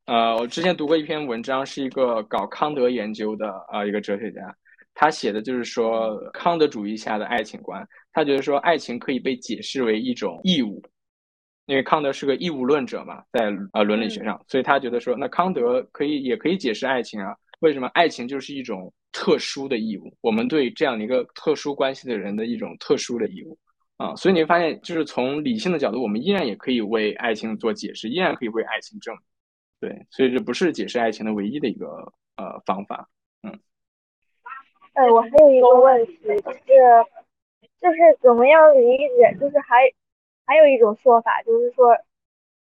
[0.08, 4.56] 呃，我之前读过一篇文章，是一个搞康德研究的啊一个哲学家。
[4.94, 10.82] 他写的就是说康德主义下的爱情观，他觉得说爱情可以被解释为一种义务，
[11.66, 23.60] 因为康德是个义务论者嘛，在呃伦理学上，所以他觉得说那康德可以也可以解释爱情啊，为什么爱情就是一种特殊的义务，我们对这样的一个特殊关系的人的一种特殊的义务。
[23.98, 29.22] 啊，所以你会发现，就是从理性的角度，我们依然也可以为爱情做解释，依然可以为爱情证明，
[29.80, 33.10] 对，所以这不是解释爱情的唯一的一个呃方法。
[33.44, 33.60] 嗯
[34.94, 36.60] 哎，我还有一个问题，就是
[37.80, 39.38] 就是怎么样理解？
[39.40, 39.76] 就是还
[40.48, 41.96] 还有一种说法，就是说，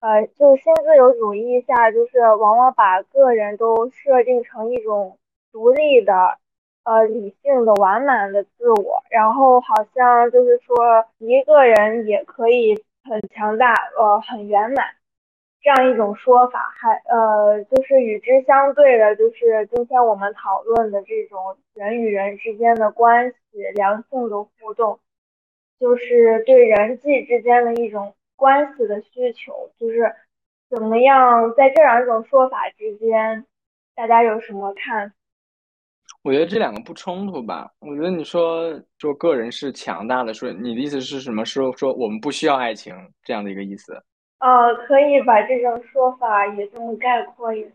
[0.02, 5.18] 呃，就新自由主义下，就是往往把个人都设定成一种
[5.54, 6.38] 独立的、
[6.84, 12.76] 呃理性的、完满的自我，然后好像就是说一个人也可以
[13.06, 14.86] 很强大，呃，很圆满。
[15.66, 25.00] 这样一种说法，还呃，就是与之相对的，就是今天我们讨论的这种人与人之间的关系，良性的互动，
[25.80, 30.14] 就是对人际之间的一种关系的需求，就是
[30.70, 33.44] 怎么样在这两种说法之间，
[33.96, 35.14] 大家有什么看？
[36.22, 37.72] 我觉得这两个不冲突吧。
[37.80, 41.44] 我觉得你说说个人是强大的，说你的意思是什么？
[41.44, 44.00] 说说我们不需要爱情这样的一个意思？
[44.40, 47.70] 呃，可以把这种说法也这么概括一下。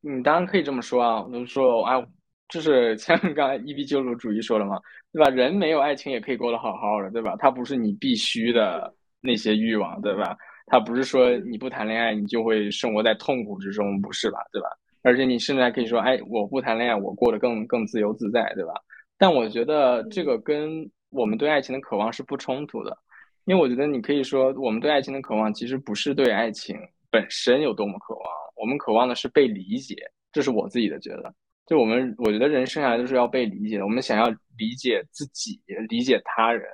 [0.00, 2.06] 你当然可以这么说啊，我就说，哎，
[2.48, 4.78] 就是像刚才伊壁鸠鲁主义说了嘛，
[5.12, 5.30] 对吧？
[5.30, 7.36] 人没有爱情也可以过得好好的，对吧？
[7.38, 10.36] 它不是你必须的那些欲望，对吧？
[10.66, 14.38] 它不是说你不谈恋爱你就会生活在痛苦之中，不是吧？
[14.52, 14.68] 对吧？
[15.02, 18.72] 而且你甚至还可以说，哎，我不谈恋爱，我过得更更自由自在，对吧？
[19.18, 22.96] 但我觉得这个跟我们对爱情的渴望是不冲突的。
[23.44, 26.76] 因为我觉得你可以说，我们对爱情的渴望其实不是对爱情
[27.10, 28.24] 本身有多么渴望，
[28.56, 29.96] 我们渴望的是被理解，
[30.32, 31.34] 这是我自己的觉得。
[31.66, 36.68] 就我们，我觉得人生下来就是要被理解的，我们想要理解自己，理解他人。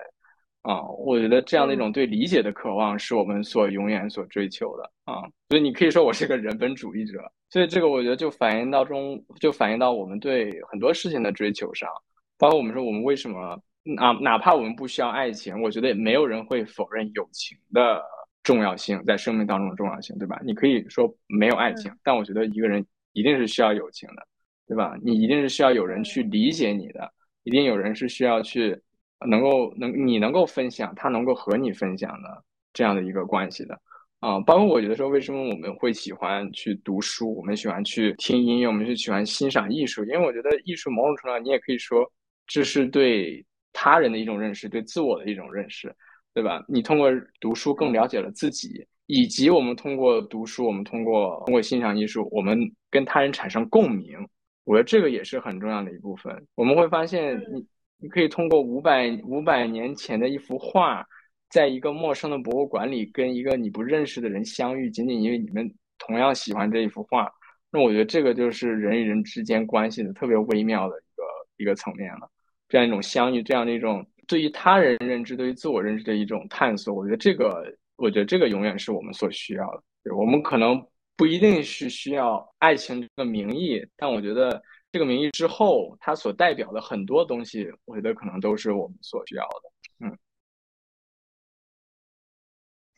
[0.62, 5.22] 啊，我觉得这样的一种对理解的渴望，是我们所永远所追求的啊。
[5.48, 7.18] 所以你可以说我是个人本主义者。
[7.48, 11.88] 所以这个我觉得就反映到中，就反映到我们对很多事情的追求上，
[12.36, 13.58] 包括我们说我们为什么
[13.96, 18.02] 哪哪怕我们不需要爱情，我觉得也没有人会否认友情的
[18.42, 20.40] 重要性，在生命当中的重要性，对吧？
[20.44, 24.26] 你可以说没有爱情，但我觉得一个人一定是需要友情的，
[24.66, 24.96] 对吧？
[25.02, 27.12] 你一定是需要有人去理解你的，
[27.42, 28.80] 一定有人是需要去。
[29.28, 32.42] 能够能你能够分享，他能够和你分享的
[32.72, 33.78] 这样的一个关系的
[34.18, 42.10] 啊，包括我觉得说，为什么我们会喜欢去读书，我们喜欢去听音乐，我们就喜欢欣赏艺术，因为我觉得艺术某种程度上，你也可以说
[42.46, 45.94] 这是对他人的一种认识，对自我的一种认识，
[46.34, 46.64] 对吧？
[46.68, 47.10] 你通过
[47.40, 52.58] 读书更了解了自己，以及我们通过读书，我们通过通过欣赏艺术，我们
[52.90, 54.18] 跟他人产生共鸣，
[54.64, 56.46] 我觉得这个也是很重要的一部分。
[56.54, 57.66] 我们会发现你。
[58.02, 61.06] 你可以通过五百五百年前的一幅画，
[61.50, 67.30] 在一个陌生的博物馆里跟一个你不认识的人相遇，仅仅因为你们同样喜欢这一幅画。
[67.70, 71.22] 那我觉得这个就是人与人之间关系的特别微妙的一个
[71.58, 72.30] 一个层面了。
[72.70, 77.62] 这样一种相遇，这样的一种对于他人认知、对于自我认知的一种探索，我觉得这个，
[77.96, 80.16] 我觉得这个永远是我们所需要的。
[80.16, 80.82] 我们可能
[81.18, 84.62] 不一定是需要爱情这个名义，但我觉得。
[84.92, 89.70] 这个名义之后，它所代表的很多东西，我觉得可能都是我们所需要的。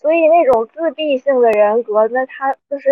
[0.03, 2.91] 所以那种自闭性的人格，那他就是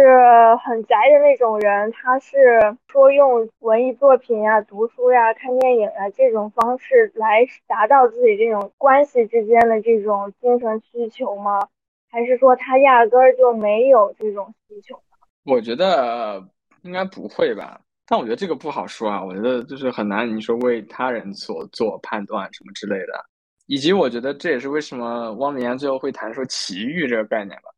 [0.64, 11.66] 很宅的那种人，他是说用文艺作品呀、读书呀、看电影啊这种方式来达到自己这种关系之间的这种精神需求吗？
[12.12, 14.96] 还是说他压根儿就没有这种需求？
[15.44, 16.40] 我觉得
[16.82, 17.80] 应该不会吧。
[18.06, 23.24] 但我觉得这个不好说啊，我觉得就是很难，你说为他人所做判断什么之类的，
[23.70, 27.70] 以及我觉得这也是为什么汪明言最后会谈说奇遇这个概念吧。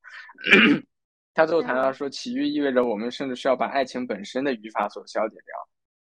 [1.35, 5.55] 他最后谈到说奇遇意味着我们甚至需要把爱情本身的语法所消解掉。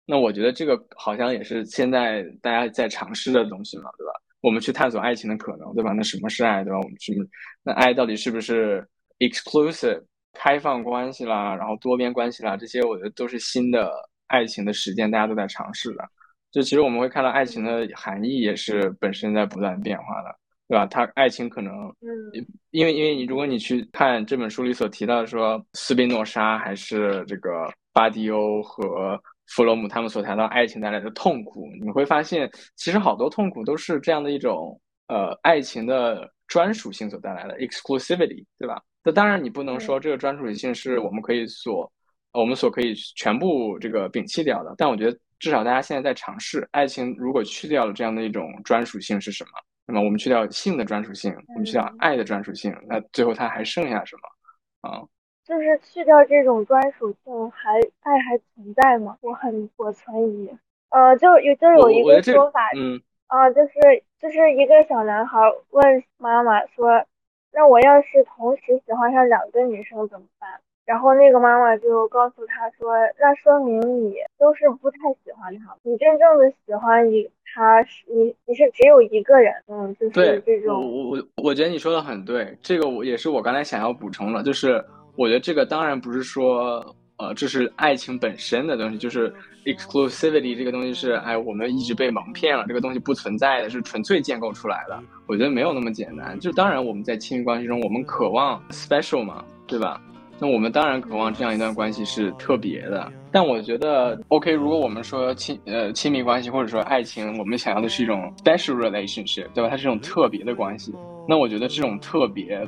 [0.06, 4.14] 那我觉得这个好像也是现在大家在尝试的东西嘛，对吧？
[4.40, 5.92] 我们去探索爱情的可能，对吧？
[5.92, 6.78] 那什么是爱，对吧？
[6.80, 7.14] 我们去
[7.62, 8.88] 那爱到底是不是
[9.20, 10.02] exclusive
[10.34, 13.92] 开放关系啦，然后多边关系啦，这些我觉得都是新的。
[14.32, 16.10] 爱情的实践，大家都在尝试的。
[16.52, 20.36] 就其实我们会看到，爱情的含义也是本身在不断变化的，
[20.68, 20.86] 对吧？
[20.86, 29.18] 它爱情可能，嗯，因为因为你如果你去看这本书里所提到的，说斯宾诺莎还是这个巴迪欧和
[29.48, 38.82] 弗洛姆他们所谈到爱情带来的痛苦，你会发现，其实好多痛苦都是这样的一种呃爱情的专属性所带来的 exclusivity，对吧？
[39.04, 41.90] 那当然你不能说这个专属性是我们可以所。
[42.34, 49.52] 我们所可以全部这个摒弃掉的，但我觉得至少大家现在在尝试，爱情如果去掉了这样的一种专属性是什么？
[49.88, 54.90] 那么我们去掉性的专属性，我们去掉爱的专属性，那最后它还剩下什么？
[54.90, 55.04] 啊，
[55.44, 59.18] 就是去掉这种专属性，还爱还存在吗？
[59.22, 60.50] 我很我存疑。
[60.90, 63.74] 呃，就有就有一个说法，嗯，啊，就是
[64.22, 65.40] 就是一个小男孩
[65.72, 67.06] 问妈妈说
[67.52, 84.84] ：“那我要是同时喜欢上两个女生怎么办？”然后那个妈妈就告诉他说：“那说明你都是不太喜欢他，你真正的喜欢你，他是你，你是只有一个人，嗯，就是这种。”我我我觉得你说的很对，这个我也是我刚才想要补充的，就是
[85.16, 86.84] 我觉得这个当然不是说，
[87.18, 89.34] 呃，这是爱情本身的东西，就是
[89.66, 95.00] exclusivity 这个东西是，哎，我们一直被蒙骗了，这个东西不存在的，是纯粹建构出来的。
[95.28, 100.02] 我觉得没有那么简单，就当然我们在亲密关系中，我们渴望 special 嘛，对吧？
[100.44, 109.70] 那我们当然渴望这样一段关系是特别的，但我觉得，OK，如果我们说亲呃亲密关系或者说爱情，我们想要的是一种 special relationship，对吧？
[109.70, 110.92] 它是一种特别的关系。
[111.28, 112.68] 那我觉得这种特别，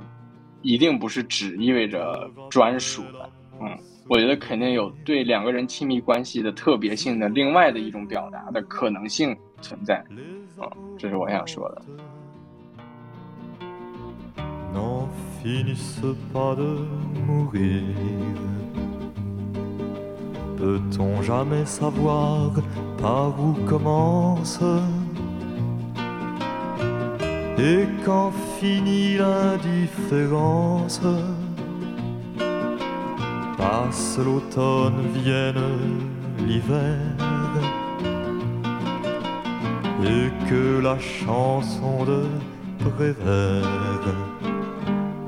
[0.62, 3.28] 一定不是只意味着专属的，
[3.60, 3.76] 嗯，
[4.08, 10.46] 我觉得肯定有对两个人亲密关系的特别性的另外的一种表达的可能性存在，嗯，
[10.96, 11.82] 这是我想说的。
[15.44, 16.88] Finissent pas de
[17.28, 17.84] mourir.
[20.58, 22.52] Peut-on jamais savoir
[23.02, 24.62] par où commence?
[27.60, 31.02] Et quand finit l'indifférence?
[33.58, 35.66] Passe l'automne, vienne
[36.48, 37.00] l'hiver.
[40.06, 42.24] Et que la chanson de
[42.80, 44.23] Prévert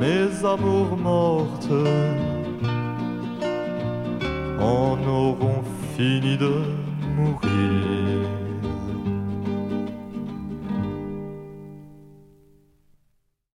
[0.00, 1.70] mes amours mortes
[4.58, 5.62] en auront
[5.94, 6.52] fini de
[7.16, 8.39] mourir.